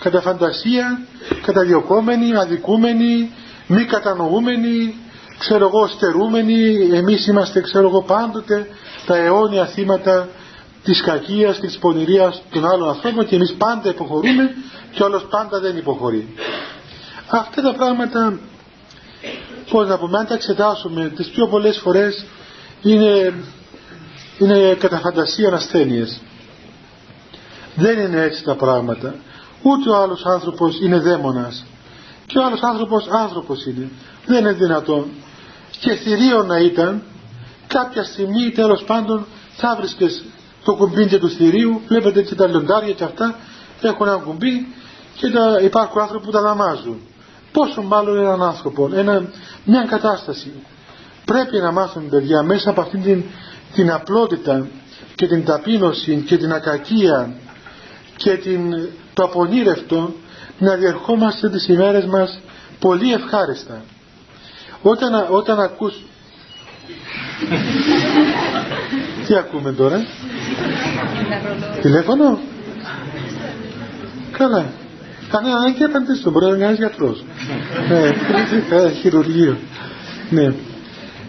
[0.00, 1.00] Κατά φαντασία
[1.42, 3.30] καταδιωκόμενοι, αδικούμενοι
[3.74, 4.94] μη κατανοούμενοι
[5.38, 8.68] ξέρω εγώ στερούμενοι εμείς είμαστε ξέρω εγώ πάντοτε
[9.06, 10.28] τα αιώνια θύματα
[10.84, 14.54] της κακίας και της πονηρίας των άλλων ανθρώπων και εμείς πάντα υποχωρούμε
[14.90, 16.34] και όλος πάντα δεν υποχωρεί
[17.28, 18.38] αυτά τα πράγματα
[19.70, 22.24] πώς να πούμε αν τα εξετάσουμε τις πιο πολλές φορές
[22.82, 23.34] είναι,
[24.38, 26.20] είναι κατά φαντασία ασθένειες
[27.74, 29.14] Δεν είναι έτσι τα πράγματα.
[29.62, 31.64] Ούτε ο άλλος άνθρωπος είναι δαίμονας.
[32.26, 33.90] Και ο άλλος άνθρωπος άνθρωπος είναι.
[34.26, 35.06] Δεν είναι δυνατόν.
[35.80, 37.02] Και θηρίο να ήταν,
[37.66, 40.24] κάποια στιγμή τέλος πάντων θα βρίσκες
[40.64, 43.38] το κουμπί του θηρίου, βλέπετε και τα λιοντάρια και αυτά,
[43.80, 44.66] έχουν ένα κουμπί
[45.16, 47.00] και τα, υπάρχουν άνθρωποι που τα δαμάζουν.
[47.52, 49.30] Πόσο μάλλον έναν άνθρωπο, ένα,
[49.64, 50.52] μια κατάσταση.
[51.24, 53.24] Πρέπει να μάθουμε παιδιά μέσα από αυτήν την,
[53.74, 54.66] την απλότητα
[55.14, 57.34] και την ταπείνωση και την ακακία
[58.16, 60.14] και την, το απονήρευτο
[60.58, 62.40] να διερχόμαστε τις ημέρες μας
[62.78, 63.84] πολύ ευχάριστα.
[64.82, 65.94] Όταν, όταν ακούς...
[69.26, 70.06] Τι ακούμε τώρα;
[71.80, 72.38] Τηλέφωνο;
[74.38, 74.72] Καλά.
[75.30, 76.30] Κανένα δεν και απαντήσω.
[76.30, 77.16] Μπορεί να είναι κανένα γιατρό.
[77.88, 79.58] ναι, χειρουργείο.
[80.30, 80.54] Ναι.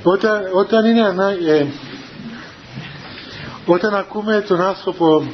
[0.04, 1.50] Όταν, όταν είναι ανάγκη.
[1.50, 1.66] Ε,
[3.66, 5.28] όταν ακούμε τον άνθρωπο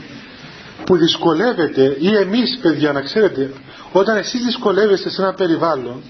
[0.85, 3.51] που δυσκολεύεται ή εμείς παιδιά να ξέρετε
[3.91, 6.01] όταν εσείς δυσκολεύεστε σε ένα περιβάλλον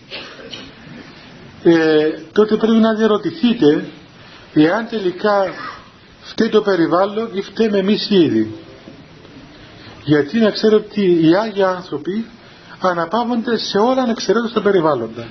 [1.63, 3.85] ε, τότε πρέπει να διαρωτηθείτε
[4.53, 5.53] εάν τελικά
[6.21, 8.55] φταίει το περιβάλλον ή φταίμε εμείς ήδη.
[10.03, 12.25] Γιατί να ξέρω ότι οι Άγιοι άνθρωποι
[12.79, 15.27] αναπαύονται σε όλα ανεξαιρέτως τα περιβάλλοντα.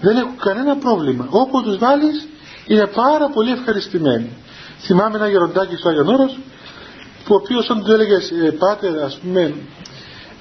[0.00, 1.26] Δεν έχουν κανένα πρόβλημα.
[1.30, 2.28] Όπου τους βάλεις
[2.66, 4.36] είναι πάρα πολύ ευχαριστημένοι.
[4.80, 6.38] Θυμάμαι ένα γεροντάκι στο Άγιον Όρος
[7.24, 9.54] που ο οποίος όταν του έλεγε ε, πάτε ας πούμε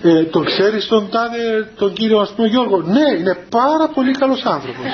[0.03, 4.43] ε, τον ξέρεις τον τάδε τον κύριο ας πούμε Γιώργο; Ναι είναι πάρα πολύ καλός
[4.45, 4.85] άνθρωπος.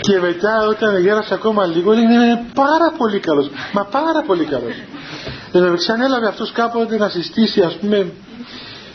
[0.00, 4.74] Και μετά όταν γέρασε ακόμα λίγο είναι πάρα πολύ καλός μα πάρα πολύ καλός
[5.52, 8.12] δηλαδή ανέλαβε αυτός κάποτε να συστήσει ας πούμε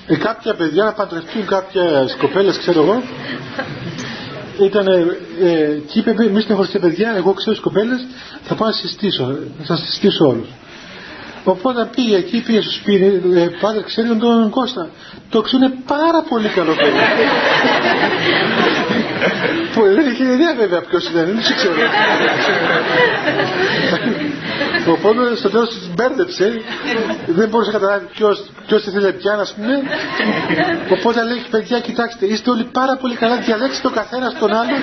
[0.07, 3.03] ε, κάποια παιδιά να παντρευτούν κάποια κοπέλες ξέρω εγώ.
[4.61, 8.05] Ήταν ε, και είπε μη στενοχωρήσετε παιδιά εγώ ξέρω τις κοπέλες
[8.43, 10.47] θα πάω να συστήσω θα σας συστήσω όλους
[11.43, 14.89] οπότε πήγε εκεί πήγε στο σπίτι ε, πάτε ξέρετε τον Κώστα
[15.33, 16.99] το ξέρω είναι πάρα πολύ καλό παιδί.
[19.73, 21.73] Που δεν είχε ιδέα βέβαια ποιος ήταν δεν ξέρω.
[24.87, 26.61] Οπότε στο τέλος της μπέρδεψε.
[27.25, 29.75] Δεν μπορούσε να καταλάβει ποιος, ποιος τη θέλει πια να πούμε.
[30.89, 34.75] Οπότε λέει παιδιά κοιτάξτε είστε όλοι πάρα πολύ καλά διαλέξτε το καθένα στον άλλο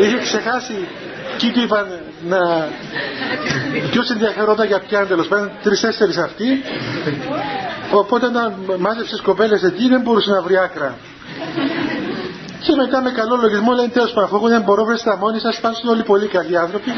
[0.00, 0.88] είχε ξεχάσει.
[1.36, 1.86] Και του είπαν
[2.28, 2.68] να
[3.90, 6.62] ποιος ενδιαφερόταν για ποιαν τέλος πάντων τρεις-τέσσερις αυτοί.
[7.90, 10.98] Οπότε όταν μάζεψες κοπέλες εκεί δεν μπορούσε να βρει άκρα.
[12.60, 15.82] Και μετά με καλό λογισμό λέει τέλος πάντων αφού δεν μπορώ βρέστε μόνοι σας πάντως
[15.84, 16.90] όλοι πολύ καλοί άνθρωποι.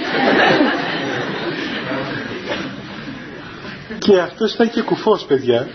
[3.99, 5.68] Και αυτός ήταν και κουφός παιδιά.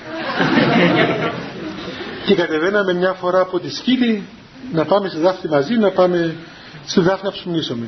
[2.26, 4.24] Και κατεβαίναμε μια φορά από τη σκήτη
[4.72, 6.36] να πάμε στη δάφτη μαζί να πάμε
[6.92, 7.88] στη δάφτη να ψουμνήσουμε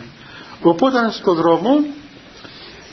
[0.61, 1.69] οπότε στον δρόμο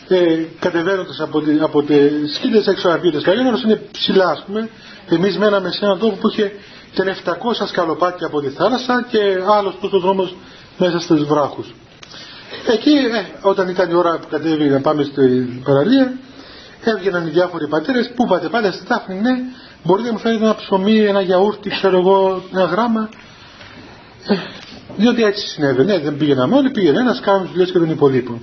[0.09, 4.69] ε, κατεβαίνοντας από, τη, από τις σκήτες έξω από τις είναι ψηλά ας πούμε
[5.09, 6.53] εμείς μέναμε σε έναν τόπο που είχε
[6.93, 7.33] και 700
[7.69, 9.19] σκαλοπάτια από τη θάλασσα και
[9.59, 10.37] άλλος τόσο δρόμος
[10.79, 11.75] μέσα στους βράχους.
[12.67, 16.13] Εκεί ε, όταν ήταν η ώρα που κατέβη να πάμε στην παραλία
[16.85, 19.31] έβγαιναν οι διάφοροι πατέρες που πάτε πάλι στη Δάφνη ναι
[19.83, 23.09] μπορείτε να μου φέρετε ένα ψωμί, ένα γιαούρτι ξέρω εγώ ένα γράμμα
[24.27, 24.35] ε,
[24.97, 28.41] διότι έτσι συνέβαινε, δεν πήγαιναμε όλοι, πήγαινε ένας, κάναμε τις δουλειές και των υπολείπων.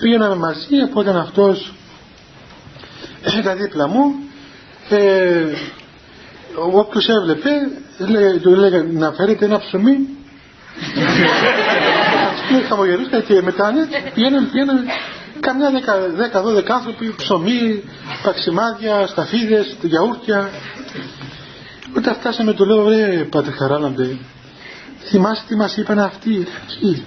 [0.00, 1.72] Πήγαιναμε μαζί, οπότε αυτός
[3.38, 4.14] ήταν δίπλα μου,
[4.88, 5.44] ε,
[6.72, 7.50] όποιος έβλεπε,
[7.98, 10.08] λέει, του έλεγε να φέρετε ένα ψωμί.
[12.48, 14.84] και χαμογελούσαν και μετά ναι, πηγαίναμε, πηγαίναμε
[15.40, 15.70] καμιά
[16.16, 17.82] δέκα-δώδεκα άνθρωποι, ψωμί,
[18.22, 20.50] παξιμάδια, σταφίδες, γιαούρτια.
[21.96, 23.50] Όταν φτάσαμε το λέω, ρε πάτε
[25.06, 26.46] χαράλαντε, Θυμάσαι τι μας είπαν αυτοί.
[26.80, 27.02] Τι.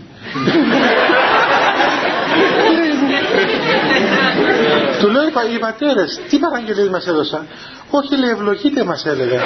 [5.00, 5.24] Του λέω
[5.56, 7.48] οι πατέρες, τι παραγγελίες μας έδωσαν;
[7.90, 9.42] Όχι λέει ευλογείτε μας έλεγα.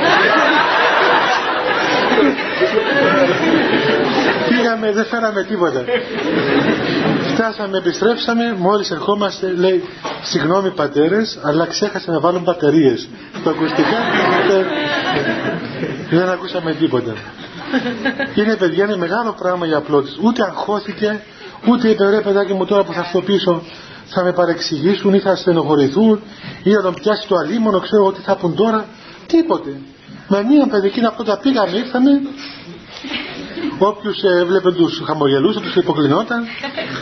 [4.49, 5.83] Πήγαμε, δεν φέραμε τίποτα.
[7.33, 9.83] Φτάσαμε, επιστρέψαμε, μόλις ερχόμαστε, λέει,
[10.21, 13.07] συγγνώμη πατέρες, αλλά ξέχασα να βάλουν μπαταρίες.
[13.43, 13.97] Το ακουστικά
[16.09, 17.13] δεν ακούσαμε τίποτα.
[18.35, 20.15] Είναι παιδιά, είναι μεγάλο πράγμα για απλότητα.
[20.21, 21.21] Ούτε αγχώθηκε,
[21.69, 23.61] ούτε είπε ρε παιδάκι μου τώρα που θα έρθω πίσω
[24.13, 26.21] θα με παρεξηγήσουν ή θα στενοχωρηθούν
[26.63, 28.85] ή θα τον πιάσει το αλίμονο, ξέρω εγώ τι θα πούν τώρα.
[29.25, 29.77] Τίποτε.
[30.27, 32.21] Με μία παιδική από τα πήγαμε, ήρθαμε.
[33.77, 36.43] Όποιους έβλεπε τους χαμογελούσε, τους υποκλεινόταν.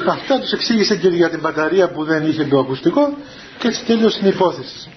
[0.10, 3.18] Αυτά τους εξήγησε και για την μπαταρία που δεν είχε το ακουστικό
[3.58, 4.92] και έτσι τέλειωσε την υπόθεση.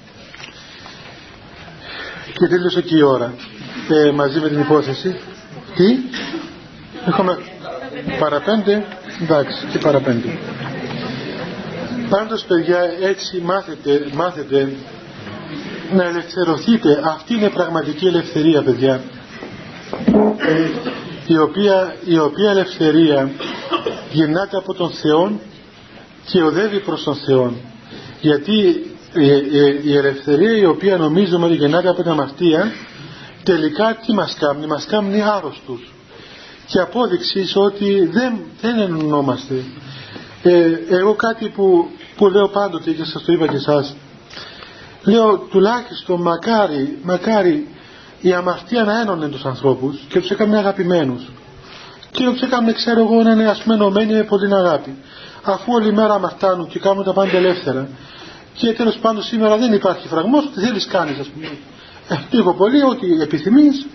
[2.39, 3.35] Και τέλειωσε και η ώρα
[3.89, 5.17] ε, μαζί με την υπόθεση.
[5.75, 5.99] Τι;
[7.07, 7.39] Έχουμε...
[8.19, 8.87] παραπέντε;
[9.23, 10.39] Εντάξει και παραπέντε.
[12.09, 14.73] Πάντως παιδιά έτσι μάθετε, μάθετε
[15.93, 17.01] να ελευθερωθείτε.
[17.05, 19.01] Αυτή είναι πραγματική ελευθερία παιδιά.
[21.27, 23.31] Η οποία, η οποία ελευθερία
[24.13, 25.41] γυρνάται από τον Θεό
[26.25, 27.53] και οδεύει προς τον Θεό
[28.21, 28.87] γιατί
[29.85, 32.73] η, ελευθερία η οποία νομίζουμε ότι γεννάται από την αμαρτία
[33.45, 35.93] τελικά τι μας κάνει, μας κάνει άρρωστους.
[36.67, 39.65] Και απόδειξη ότι δεν, δεν ενωνόμαστε
[40.43, 43.97] ε, εγώ κάτι που, που λέω πάντοτε και σας το είπα και εσάς
[45.05, 47.69] λέω τουλάχιστον μακάρι, μακάρι
[48.21, 51.23] η αμαρτία να ένωνε τους ανθρώπους και τους έκανε αγαπημένους.
[52.11, 54.97] Και τους έκανε ξέρω εγώ να είναι ασμένωμένοι με πολύ αγάπη.
[55.43, 57.89] Αφού όλη μέρα αμαρτάνουν και κάνουν τα πάντα ελεύθερα.
[58.55, 61.47] Και τέλος πάντων σήμερα δεν υπάρχει φραγμός τις θέλεις κάνεις ας πούμε.
[61.47, 61.74] ε,
[62.31, 63.87] λίγο πολύ ότι επιθυμείς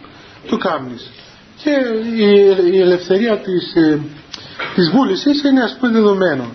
[0.49, 1.11] το κάνεις.
[1.63, 1.69] Και
[2.71, 3.99] η, ελευθερία της, ε,
[4.75, 6.45] της βούλησης είναι ας πούμε δεδομένο.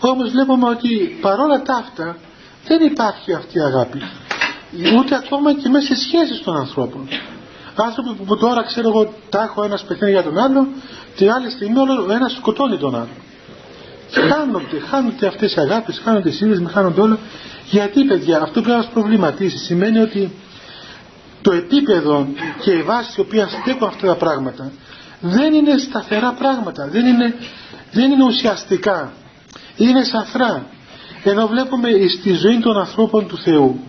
[0.00, 2.16] Όμως βλέπουμε ότι παρόλα τα αυτά
[2.66, 4.02] δεν υπάρχει αυτή η αγάπη.
[4.98, 7.08] Ούτε ακόμα και μέσα σε σχέσεις των ανθρώπων.
[7.74, 10.68] Άνθρωποι που τώρα ξέρω εγώ τα έχω ένας παιχνίδι για τον άλλο
[11.16, 11.78] την άλλη στιγμή
[12.08, 13.16] ο ένας σκοτώνει τον άλλο.
[14.30, 17.18] Χάνονται, χάνονται αυτές οι αγάπες χάνονται οι σύνδεσμοι, χάνονται όλα.
[17.70, 19.56] Γιατί παιδιά αυτό πρέπει να μας προβληματίσει.
[19.58, 20.32] Σημαίνει ότι
[21.42, 22.28] το επίπεδο
[22.60, 24.72] και η βάση η οποία στέκουν αυτά τα πράγματα
[25.22, 27.34] δεν είναι σταθερά πράγματα δεν είναι,
[27.92, 29.12] δεν είναι ουσιαστικά.
[29.76, 30.66] Είναι σαφρά.
[31.24, 31.88] Ενώ βλέπουμε
[32.18, 33.80] στη ζωή των ανθρώπων του Θεού.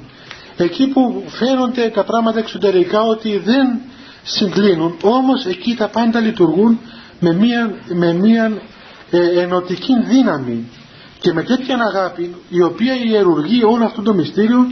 [0.58, 3.80] Εκεί που φαίνονται τα πράγματα εξωτερικά ότι δεν
[4.24, 6.80] συγκλίνουν όμως εκεί τα πάντα λειτουργούν
[7.20, 8.62] με μία, με μία
[9.12, 10.70] ε, ενωτική δύναμη
[11.20, 14.68] και με τέτοια αγάπη η οποία ιερουργεί όλο αυτό το μυστήριο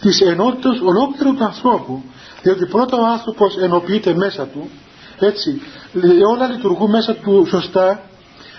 [0.00, 2.02] της ενότητας ολόκληρου του ανθρώπου
[2.42, 4.70] διότι πρώτα ο άνθρωπος ενοποιείται μέσα του
[5.18, 5.60] έτσι
[6.32, 8.00] όλα λειτουργούν μέσα του σωστά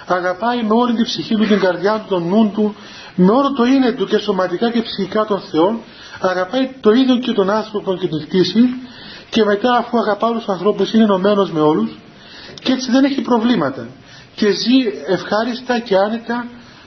[0.07, 2.75] αγαπάει με όλη την ψυχή του, την καρδιά του, τον νου του
[3.15, 5.79] με όλο το είναι του και σωματικά και ψυχικά τον Θεό
[6.19, 8.59] αγαπάει το ίδιο και τον άνθρωπο και την κτήση
[9.29, 11.91] και μετά αφού αγαπά όλους τους ανθρώπους είναι ενωμένος με όλους
[12.63, 13.87] και έτσι δεν έχει προβλήματα
[14.35, 14.77] και ζει
[15.07, 16.45] ευχάριστα και άνετα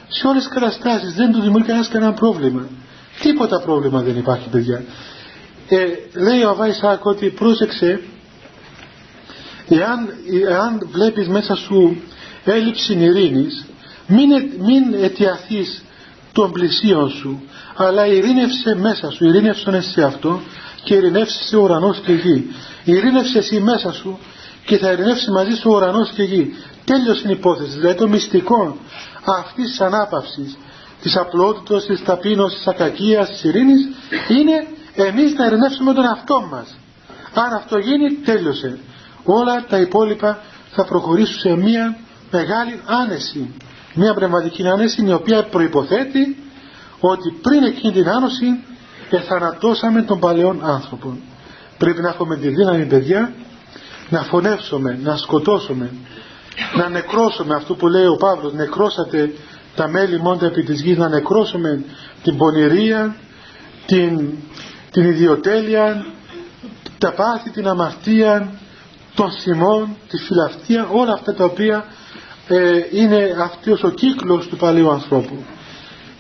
[0.08, 1.14] σε όλες τις καταστάσεις.
[1.14, 2.66] Δεν του δημιουργεί κανένας κανένα πρόβλημα.
[3.22, 4.84] Τίποτα πρόβλημα δεν υπάρχει παιδιά
[5.68, 5.76] ε,
[6.20, 8.00] λέει ο Αβάης ότι πρόσεξε
[9.68, 10.08] εάν,
[10.48, 12.02] εάν βλέπεις μέσα σου
[12.44, 13.66] έλλειψη ειρήνης
[14.06, 15.84] μην, μην αιτιαθείς
[16.32, 17.42] των πλησίων σου
[17.76, 20.40] αλλά ειρήνευσε μέσα σου ειρήνευσον εσύ αυτό
[20.84, 22.50] και ειρηνεύσεις ο ουρανός και γη.
[22.84, 24.18] Ειρήνευσε εσύ μέσα σου
[24.64, 26.54] και θα ειρηνεύσει μαζί σου ο ουρανός και γη.
[26.84, 27.78] Τέλειωσε η υπόθεση.
[27.78, 28.76] Δηλαδή το μυστικό
[29.38, 30.58] αυτής της ανάπαυσης
[31.02, 33.88] της απλότητας, της ταπείνωσης, της ακακίας, της ειρήνης
[34.28, 36.78] είναι εμείς να ειρηνεύσουμε τον εαυτό μας.
[37.34, 38.78] Αν αυτό γίνει τέλειωσε.
[39.24, 40.38] Όλα τα υπόλοιπα
[40.70, 41.96] θα προχωρήσουν σε μια
[42.30, 43.54] μεγάλη άνεση.
[43.94, 46.36] Μια πνευματική άνεση η οποία προϋποθέτει
[47.00, 48.64] ότι πριν εκείνη την άνωση
[49.10, 51.18] εθανατώσαμε τον παλαιόν άνθρωπο.
[51.78, 53.32] Πρέπει να έχουμε τη δύναμη παιδιά
[54.10, 55.90] να φωνεύσουμε, να σκοτώσουμε
[56.76, 59.32] να νεκρώσουμε αυτό που λέει ο Παύλος νεκρώσατε
[59.74, 61.84] τα μέλη μόντα επί της γης να νεκρώσουμε
[62.22, 63.16] την πονηρία
[63.86, 64.30] την,
[64.94, 66.06] την ιδιοτέλεια
[66.98, 68.52] τα πάθη, την αμαρτία
[69.14, 71.84] των θυμών, τη φιλαυτία όλα αυτά τα οποία
[72.48, 75.44] ε, είναι αυτός ο κύκλος του παλαιού ανθρώπου.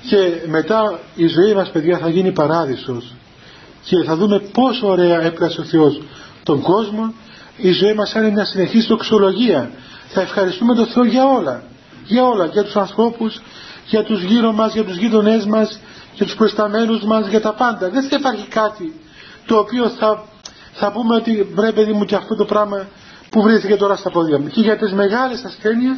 [0.08, 3.14] Και μετά η ζωή μας παιδιά θα γίνει παράδεισος.
[3.84, 6.02] Και θα δούμε πόσο ωραία έπλασε ο Θεός
[6.42, 7.14] τον κόσμο.
[7.56, 9.70] Η ζωή μας είναι μια συνεχής τοξολογία
[10.08, 11.62] θα ευχαριστούμε τον Θεό για όλα.
[12.06, 13.40] Για όλα, για τους ανθρώπους
[13.86, 15.80] για τους γύρω μας, για τους γείτονές μας
[16.14, 17.88] για τους προσταμένους μας, για τα πάντα.
[17.90, 19.00] Δεν θα υπάρχει κάτι
[19.46, 20.24] το οποίο θα,
[20.72, 22.86] θα πούμε ότι βρε παιδί μου και αυτό το πράγμα
[23.30, 24.48] που βρίσκεται τώρα στα πόδια μου.
[24.48, 25.96] Και για τις μεγάλες ασθένειες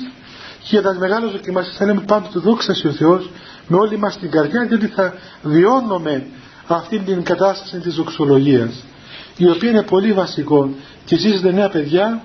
[0.69, 3.31] και για τις μεγάλες δοκιμασίες θα λέμε πάντοτε δόξα ο Θεός
[3.69, 6.27] με όλη μας την καρδιά γιατί θα βιώνουμε
[6.67, 8.85] αυτή την κατάσταση της δοξολογίας
[9.37, 10.71] η οποία είναι πολύ βασικό
[11.05, 12.23] και ζήσετε νέα παιδιά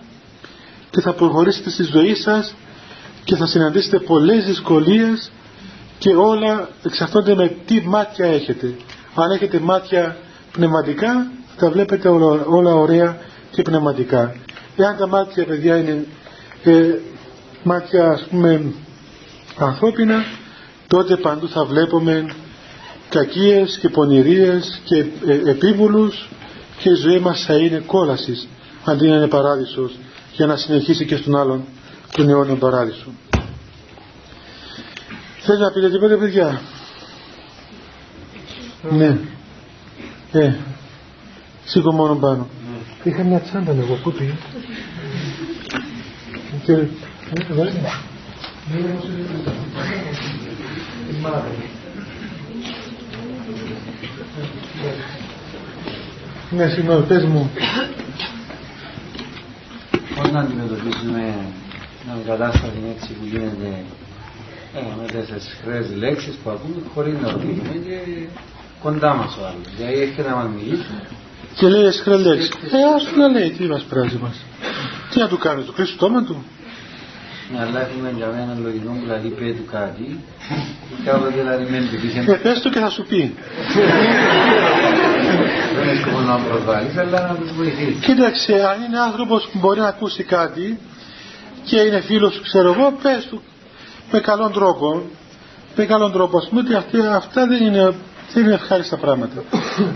[0.90, 2.54] και θα προχωρήσετε στη ζωή σας
[3.24, 5.32] και θα συναντήσετε πολλές δυσκολίες
[6.02, 8.76] και όλα εξαρτώνται με τι μάτια έχετε
[9.16, 10.18] αν έχετε μάτια
[10.52, 13.18] πνευματικά θα βλέπετε όλα, όλα ωραία
[13.52, 14.36] και πνευματικά
[14.76, 16.06] εάν τα μάτια παιδιά είναι
[16.64, 16.96] ε,
[17.64, 18.74] μάτια ας πούμε
[19.58, 20.24] ανθρώπινα
[20.88, 22.26] τότε παντού θα βλέπουμε
[23.10, 24.98] κακίες και πονηρίες και
[25.28, 26.30] ε, επίβουλους
[26.78, 28.48] και η ζωή μας θα είναι κόλασης
[28.86, 29.98] αντί να είναι παράδεισος
[30.34, 31.64] για να συνεχίσει και στον άλλον
[32.12, 33.08] τον αιώνιο παράδεισο.
[35.44, 36.62] Θες να πείτε τίποτα παιδιά;
[38.90, 39.18] Ναι.
[40.32, 40.54] Ε,
[41.66, 42.48] σήκω μόνο πάνω.
[43.04, 44.34] Είχα μια τσάντα εγώ, πού πήγε.
[46.66, 46.88] Και
[56.50, 57.52] Ναι, συγγνώμη, πες μου.
[60.16, 61.36] Πώς να αντιμετωπίσουμε
[62.06, 63.84] μια κατάσταση έτσι που γίνεται
[64.76, 67.98] ε, με τέσσερις χρέες λέξεις που ακούμε χωρίς να ρωτήσουμε και
[68.84, 69.68] κοντά μας ο άλλος.
[69.78, 70.96] Δηλαδή έρχεται να μας μιλήσει.
[71.56, 72.50] Και λέει εσχρέ λέξεις.
[72.50, 74.36] Ε, ας να λέει, τι μας πράζει μας.
[75.10, 76.44] Τι να του κάνεις, του κλείσει το στόμα του.
[77.52, 80.20] Ναι, αλλά έχουμε για μένα λογικό που δηλαδή πει του κάτι.
[81.06, 82.32] Κάποτε δηλαδή μένει του πίσω.
[82.32, 83.36] Ε, πες το και θα σου πει.
[85.76, 88.06] Δεν έχει σκοπό να προβάλλεις, αλλά να τους βοηθήσεις.
[88.06, 90.80] Κοίταξε, αν είναι άνθρωπος που μπορεί να ακούσει κάτι
[91.64, 93.42] και είναι φίλος σου, ξέρω εγώ, πες του
[94.12, 95.02] με καλόν τρόπο,
[95.76, 97.94] με καλόν τρόπο, ας πούμε ότι αυτά, αυτά δεν, είναι,
[98.34, 99.44] δεν είναι ευχάριστα πράγματα.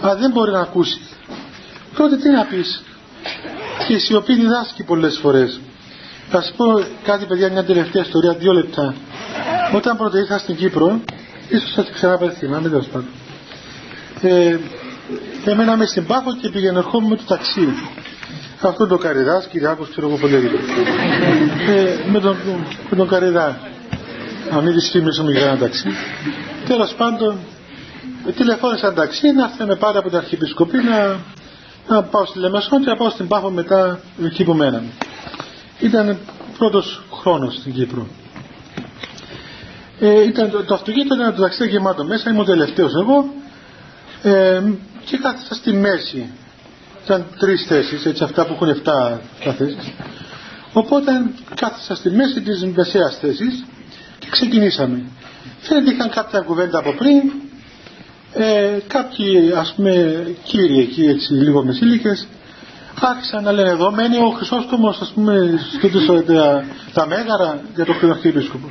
[0.01, 0.99] Αν δεν μπορεί να ακούσει,
[1.97, 2.83] τότε τι να πεις;
[3.87, 5.59] Και η σιωπή διδάσκει πολλές φορές.
[6.29, 6.65] Θα σου πω
[7.03, 8.95] κάτι παιδιά, μια τελευταία ιστορία, δύο λεπτά.
[9.73, 10.99] Όταν πρώτα ήρθα στην Κύπρο,
[11.49, 13.07] ίσως θα ξανά πες θυμάμαι, τέλος πάντων.
[14.21, 14.57] Ε,
[15.45, 17.67] εμένα μες στην Πάφο και πήγαινε ερχόμουν με το ταξί.
[18.61, 22.37] Αυτό το Καριδάς, Κυριάκος, ξέρω εγώ πολύ ε, με, τον,
[22.89, 23.59] με τον Καριδά
[24.51, 25.87] να μην της φήμης μου για ένα ταξί.
[26.67, 27.37] Τέλος πάντων,
[28.35, 31.19] τηλεφώνησα ένα ταξί να έρθει με πάρει από την Αρχιεπισκοπή να,
[31.87, 34.87] να πάω στη Λεμεσόν και να πάω στην Πάφο μετά εκεί που μέναμε.
[35.79, 36.17] Ήταν
[36.57, 38.07] πρώτος χρόνος στην Κύπρο.
[39.99, 43.33] Ε, ήταν, το, το αυτοκίνητο ήταν το ταξίδι γεμάτο μέσα, ήμουν τελευταίος εγώ
[44.21, 44.61] ε,
[45.05, 46.29] και κάθισα στη μέση.
[47.03, 48.81] Ήταν τρεις θέσεις, έτσι αυτά που έχουν
[49.43, 49.93] 7 θέσεις.
[50.73, 51.11] Οπότε
[51.55, 53.65] κάθισα στη μέση της μεσαίας θέσης
[54.25, 55.01] και ξεκινήσαμε.
[55.59, 57.31] Φαίνεται είχαν κάποια κουβέντα από πριν,
[58.33, 62.27] ε, κάποιοι ας πούμε κύριοι εκεί έτσι λίγο μεσήλικες
[62.99, 65.59] άρχισαν να λένε εδώ μένει ο Χρυσόστομος ας πούμε
[66.03, 68.69] στο τα, τα μέγαρα για τον Αρχιεπίσκοπο.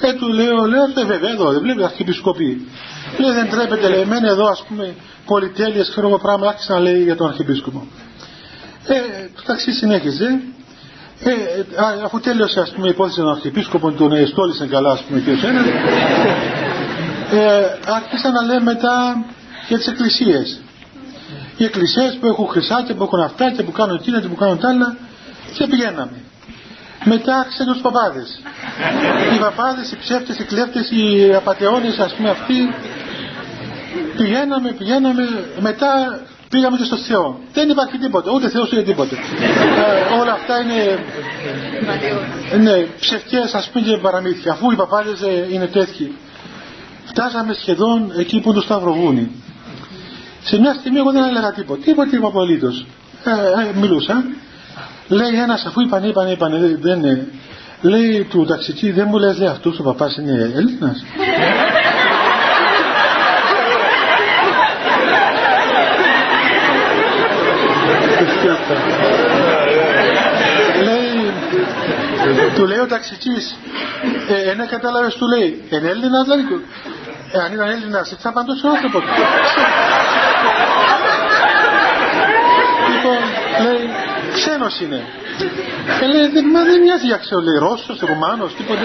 [0.00, 2.68] Ε, του λέω, λέω, ε, βέβαια εδώ, δεν βλέπει Αρχιεπισκοπή.
[3.18, 4.94] Λέει, δεν τρέπεται, λέει, μένει εδώ ας πούμε
[5.26, 7.86] πολυτέλειες, ξέρω εγώ πράγμα, άρχισαν να λέει για τον Αρχιεπίσκοπο.
[8.86, 8.94] Ε,
[9.34, 10.40] το ταξί συνέχιζε
[11.22, 11.32] ε,
[12.04, 15.60] αφού τέλειωσε ας πούμε η υπόθεση των αρχιεπίσκοπων τον εστόλησαν καλά ας πούμε και εσένα
[17.30, 19.24] ε, άρχισαν να λέμε μετά
[19.68, 20.60] για τις εκκλησίες.
[21.56, 24.58] Οι εκκλησίες που έχουν χρυσάκια που έχουν αυτά και που κάνουν εκείνα και που κάνουν
[24.58, 24.96] τα άλλα
[25.54, 26.18] και πηγαίναμε.
[27.04, 28.40] Μετά άρχισαν τους παπάδες.
[29.34, 32.74] Οι παπάδες, οι ψεύτες, οι κλέφτες οι απατεώνες ας πούμε αυτοί
[34.16, 35.22] πηγαίναμε, πηγαίναμε.
[35.60, 37.40] Μετά πήγαμε και στο Θεό.
[37.52, 39.16] Δεν υπάρχει τίποτα, ούτε Θεός ούτε τίποτα.
[39.16, 40.98] ε, όλα αυτά είναι,
[42.54, 46.16] είναι ψευκές ας πούμε και παραμύθια, αφού οι παπάδες ε, είναι τέτοιοι.
[47.04, 49.30] Φτάσαμε σχεδόν εκεί που είναι το Σταυροβούνι.
[50.42, 52.86] Σε μια στιγμή εγώ δεν έλεγα τίποτα, τίποτα τίποτα απολύτως.
[53.24, 54.24] Ε, ε, μιλούσα.
[55.08, 57.28] Λέει ένας αφού είπαν, είπαν, είπαν, δεν είναι.
[57.80, 61.04] Λέει του ταξιτζή, δεν μου λες λέει αυτός ο παπάς είναι Έλληνας.
[70.82, 71.32] λέει,
[72.54, 73.56] του λέει ο ταξιτής,
[74.28, 76.42] ε, ένα κατάλαβες του λέει, είναι Έλληνας δηλαδή,
[77.32, 79.02] ε, αν ήταν Έλληνας, θα παντός ο άνθρωπος.
[82.92, 83.18] λοιπόν,
[83.64, 83.90] λέει,
[84.34, 85.04] ξένος είναι.
[85.98, 88.80] Και λέει, δεν, μα δεν μοιάζει για ξέρω, λέει, Ρώσος, Ρουμάνος, τίποτα.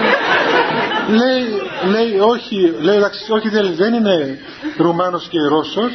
[1.20, 1.43] λέει,
[1.93, 2.97] λέει, όχι, λέει,
[3.30, 4.39] όχι δεν, δεν είναι
[4.78, 5.91] Ρουμάνος και Ρώσος,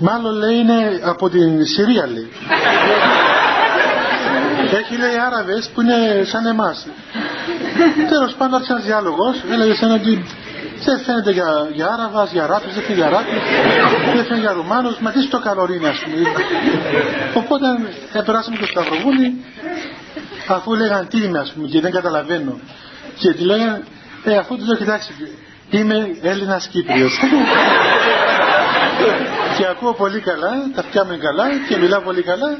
[0.00, 2.28] Μάλλον λέει είναι από την Συρία λέει.
[4.72, 6.86] Έχει λέει Άραβες που είναι σαν εμάς.
[8.08, 10.24] Τέλος πάντων άρχισε ένας διάλογος, έλεγε σαν ότι
[10.84, 13.42] δεν φαίνεται για, για Άραβας, για Ράπης, δεν φαίνεται για Ράπης,
[14.14, 16.16] δεν φαίνεται για Ρουμάνος, μα τι στο καλό είναι ας πούμε.
[17.34, 17.66] Οπότε
[18.24, 19.44] περάσαμε το Σταυροβούνι,
[20.48, 22.58] αφού λέγαν τι είμαι ας πούμε και δεν καταλαβαίνω.
[23.18, 23.82] Και τη λέγανε,
[24.24, 25.12] ε αφού τους λέω κοιτάξτε,
[25.70, 27.20] είμαι Έλληνας Κύπριος
[29.56, 32.58] και ακούω πολύ καλά, τα φτιάμε καλά και μιλάω πολύ καλά,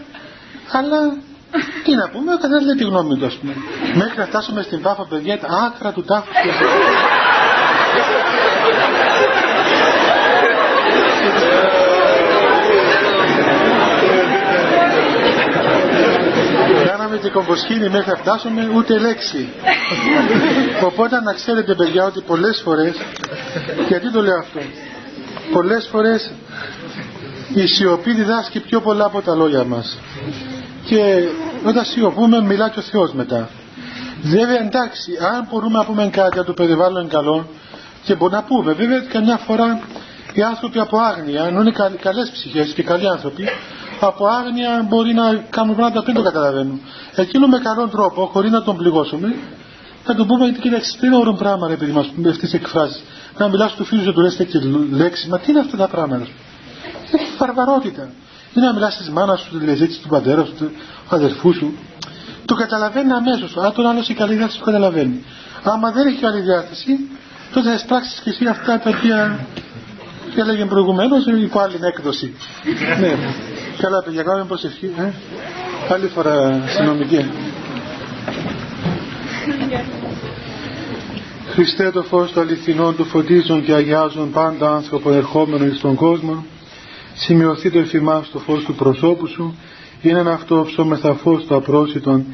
[0.73, 0.99] αλλά
[1.85, 3.55] τι να πούμε, ο καθένας λέει τη γνώμη του, ας πούμε.
[3.95, 6.33] Μέχρι να φτάσουμε στην πάφα, παιδιά, τα άκρα του τάφου.
[16.87, 19.49] Κάναμε την κομποσχήνη μέχρι να φτάσουμε ούτε λέξη.
[20.85, 22.95] Οπότε να ξέρετε παιδιά ότι πολλές φορές,
[23.89, 24.61] γιατί το λέω αυτό,
[25.53, 26.31] πολλές φορές
[27.55, 29.99] η σιωπή διδάσκει πιο πολλά από τα λόγια μας
[30.85, 31.29] και
[31.64, 33.49] όταν σιωπούμε μιλά και ο Θεός μετά
[34.22, 37.49] βέβαια εντάξει αν μπορούμε να πούμε κάτι από το περιβάλλον καλό
[38.05, 39.81] και μπορούμε να πούμε βέβαια καμιά φορά
[40.41, 43.49] οι άνθρωποι από άγνοια ενώ είναι καλές ψυχές και καλοί άνθρωποι
[44.01, 46.80] από άγνοια μπορεί να κάνουν πράγματα που δεν το καταλαβαίνουν
[47.14, 49.34] εκείνο με καλό τρόπο χωρίς να τον πληγώσουμε
[50.07, 52.61] να του πούμε γιατί κοιτάξτε, δεν είναι όρο πράγμα, ρε παιδί μας, με αυτές τις
[52.61, 53.03] εκφράσεις.
[53.39, 54.61] Να μιλάς του φίλου, να του λες τέτοιε
[54.91, 56.26] λέξει, μα τι είναι αυτά τα πράγματα.
[57.12, 58.09] Είναι βαρβαρότητα.
[58.55, 60.70] Ή να μιλάς της μάνας σου, τη έτσι του πατέρας σου, του
[61.09, 61.76] αδερφού σου.
[62.45, 63.57] Το καταλαβαίνει αμέσως.
[63.57, 65.24] Αν τον άλλος η καλή διάθεση το καταλαβαίνει.
[65.62, 67.09] Άμα δεν έχει καλή διάθεση,
[67.53, 69.47] τότε θα εισπράξει και εσύ αυτά τα οποία
[70.37, 72.35] έλεγε προηγουμένως υπό άλλη έκδοση.
[73.01, 73.16] ναι.
[73.79, 74.91] Καλά, παιδιά, κάνουμε προσευχή.
[74.99, 75.12] Ε;
[75.95, 77.31] Άλλη φορά συνομική.
[81.47, 86.45] Χριστέ το φως του αληθινών του φωτίζουν και αγιάζουν πάντα άνθρωπο ερχόμενο στον κόσμο
[87.14, 89.57] σημειωθεί το εφημάς το φως του προσώπου σου
[90.03, 92.24] είναι αυτό ψώμεθα φως του απρόσιτον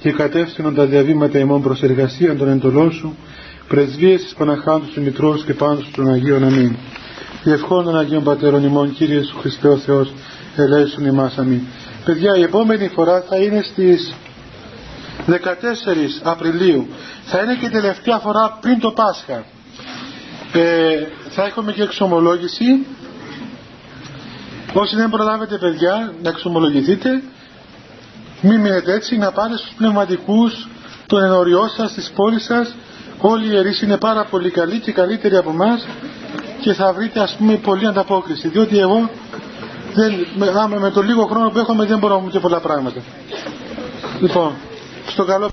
[0.00, 3.16] και κατεύθυνον τα διαβήματα ημών προς εργασία των εντολών σου
[3.68, 6.76] πρεσβείες της Παναχάντου του Μητρός και πάντως των Αγίων Αμήν
[7.44, 10.12] Διευχών των Αγίων Πατέρων ημών Κύριε Σου Χριστέ ο Θεός
[10.56, 11.60] ελέησον ημάς Αμήν.
[12.04, 14.14] Παιδιά η επόμενη φορά θα είναι στις
[15.28, 15.32] 14
[16.22, 16.86] Απριλίου.
[17.24, 19.44] Θα είναι και η τελευταία φορά πριν το Πάσχα.
[20.52, 22.86] Ε, θα έχουμε και εξομολόγηση.
[24.72, 27.22] Όσοι δεν προλάβετε παιδιά να εξομολογηθείτε.
[28.40, 30.68] Μην μείνετε έτσι να πάτε στους πνευματικούς
[31.06, 32.74] των ενωριών σας, στις πόλεις σας.
[33.18, 35.86] Όλοι οι ιερείς είναι πάρα πολύ καλοί και καλύτεροι από εμάς
[36.62, 39.10] και θα βρείτε ας πούμε πολλή ανταπόκριση διότι εγώ
[39.94, 40.12] δεν,
[40.68, 43.00] με, με το λίγο χρόνο που έχουμε δεν μπορώ να μου και πολλά πράγματα.
[44.20, 44.52] Λοιπόν
[45.06, 45.48] στο καλό